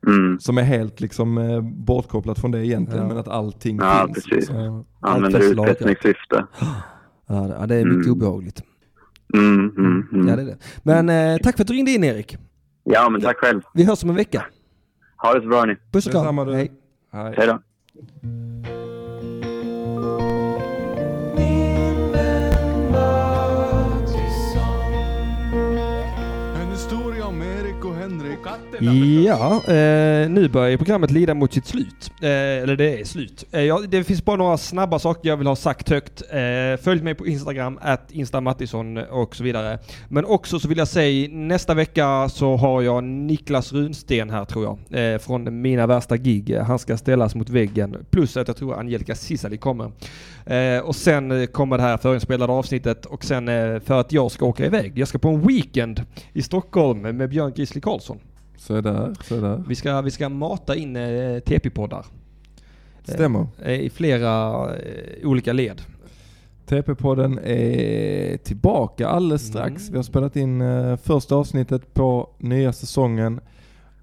[0.06, 3.08] mm, som är helt liksom eh, bortkopplat från det egentligen Ja.
[3.08, 4.14] men att allting Ja, finns.
[4.14, 4.32] precis.
[4.32, 4.56] liksom.
[5.00, 6.46] Ja, använder utpressningssyfte.
[7.26, 8.12] Ja, det är mycket Mm.
[8.12, 8.62] obehagligt.
[9.34, 10.28] Mm, mm, mm.
[10.28, 10.56] Ja, det är det.
[10.82, 12.36] Men eh, tack för att du ringde in Erik.
[12.84, 13.60] Ja, men tack själv.
[13.74, 14.44] Vi hörs om en vecka.
[15.22, 15.76] Ha det så bra ni.
[15.92, 16.38] Puss och kram.
[16.38, 16.72] Hej.
[17.12, 17.34] Hej.
[17.36, 17.58] Hej då.
[27.88, 28.38] Och Henrik.
[29.26, 32.12] Ja, eh, nu börjar ju programmet lida mot sitt slut.
[32.22, 33.44] Eh, eller det är slut.
[33.52, 36.22] Eh, ja, det finns bara några snabba saker jag vill ha sagt högt.
[36.30, 39.78] Eh, följ mig på Instagram, att instamattisson och så vidare.
[40.08, 44.64] Men också så vill jag säga, nästa vecka så har jag Niklas Runsten här tror
[44.64, 45.14] jag.
[45.14, 46.50] Eh, från Mina Värsta Gig.
[46.50, 47.96] Eh, han ska ställas mot väggen.
[48.10, 49.92] Plus att jag tror Angelica Cissali kommer.
[50.48, 54.30] Eh, och sen eh, kommer det här förinspelade avsnittet och sen eh, för att jag
[54.30, 54.98] ska åka iväg.
[54.98, 58.18] Jag ska på en weekend i Stockholm med Björn Grisli Karlsson.
[58.56, 59.62] Så är det, så är det.
[59.68, 62.06] Vi ska, vi ska mata in eh, TP-poddar.
[63.02, 63.46] Stämmer.
[63.62, 65.82] Eh, I flera eh, olika led.
[66.66, 69.82] TP-podden är tillbaka alldeles strax.
[69.82, 69.92] Mm.
[69.92, 73.40] Vi har spelat in eh, första avsnittet på nya säsongen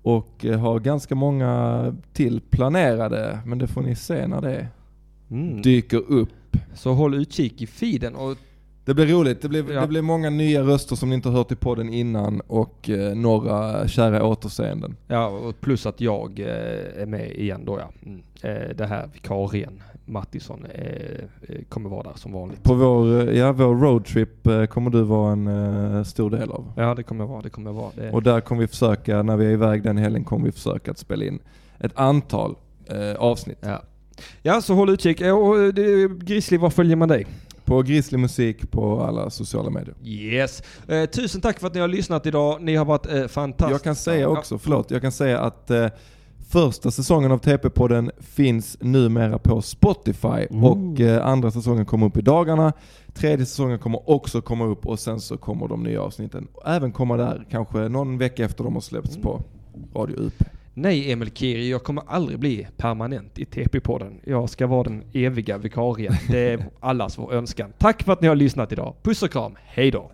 [0.02, 3.39] och eh, har ganska många till planerade.
[3.46, 4.68] Men det får ni se när det
[5.32, 5.61] Mm.
[5.61, 6.30] dyker upp.
[6.73, 8.38] Så håll utkik i feeden och
[8.86, 9.41] Det blir roligt.
[9.41, 9.82] Det blir, Ja.
[9.82, 13.15] det blir många nya röster som ni inte har hört i podden innan och eh,
[13.15, 14.95] några kära återseenden.
[15.07, 17.89] Ja, och plus att jag eh, är med igen då ja.
[18.05, 18.21] Mm.
[18.41, 20.84] Eh, det här vikarien, Mattisson, eh,
[21.41, 22.63] eh, kommer vara där som vanligt.
[22.63, 26.71] På vår, eh, ja, vår roadtrip kommer du vara en stor del av.
[26.76, 27.91] Ja, det kommer vara, det kommer vara.
[27.95, 28.11] Det.
[28.11, 30.97] Och där kommer vi försöka, när vi är iväg den helgen, kommer vi försöka att
[30.97, 31.39] spela in
[31.80, 32.55] ett antal
[33.17, 33.57] avsnitt.
[33.61, 33.82] Ja.
[34.41, 35.22] Ja, så håll utkik.
[35.22, 37.26] Och, eh, Grizzly, var följer man dig?
[37.66, 39.95] På Grizzly Musik på alla sociala medier.
[40.03, 40.63] Yes.
[40.88, 42.61] Eh, tusen tack för att ni har lyssnat idag.
[42.61, 43.72] Ni har varit eh, fantastiska.
[43.72, 45.88] Jag kan säga också, förlåt, jag kan säga att eh,
[46.49, 50.66] första säsongen av TP-podden finns numera på Spotify Ooh.
[50.66, 52.74] och eh, andra säsongen kommer upp i dagarna.
[53.13, 57.18] Tredje säsongen kommer också komma upp och sen så kommer de nya avsnitten även komma
[57.18, 59.41] där, kanske någon vecka efter de har släppts på
[59.95, 60.43] Radio UP.
[60.78, 64.20] Nej Emil Kiri, jag kommer aldrig bli permanent i TP-podden.
[64.24, 66.14] Jag ska vara den eviga vikarien.
[66.30, 67.74] Det är allas vår önskan.
[67.78, 68.96] Tack för att ni har lyssnat idag.
[69.04, 70.12] Puss och kram, hej då!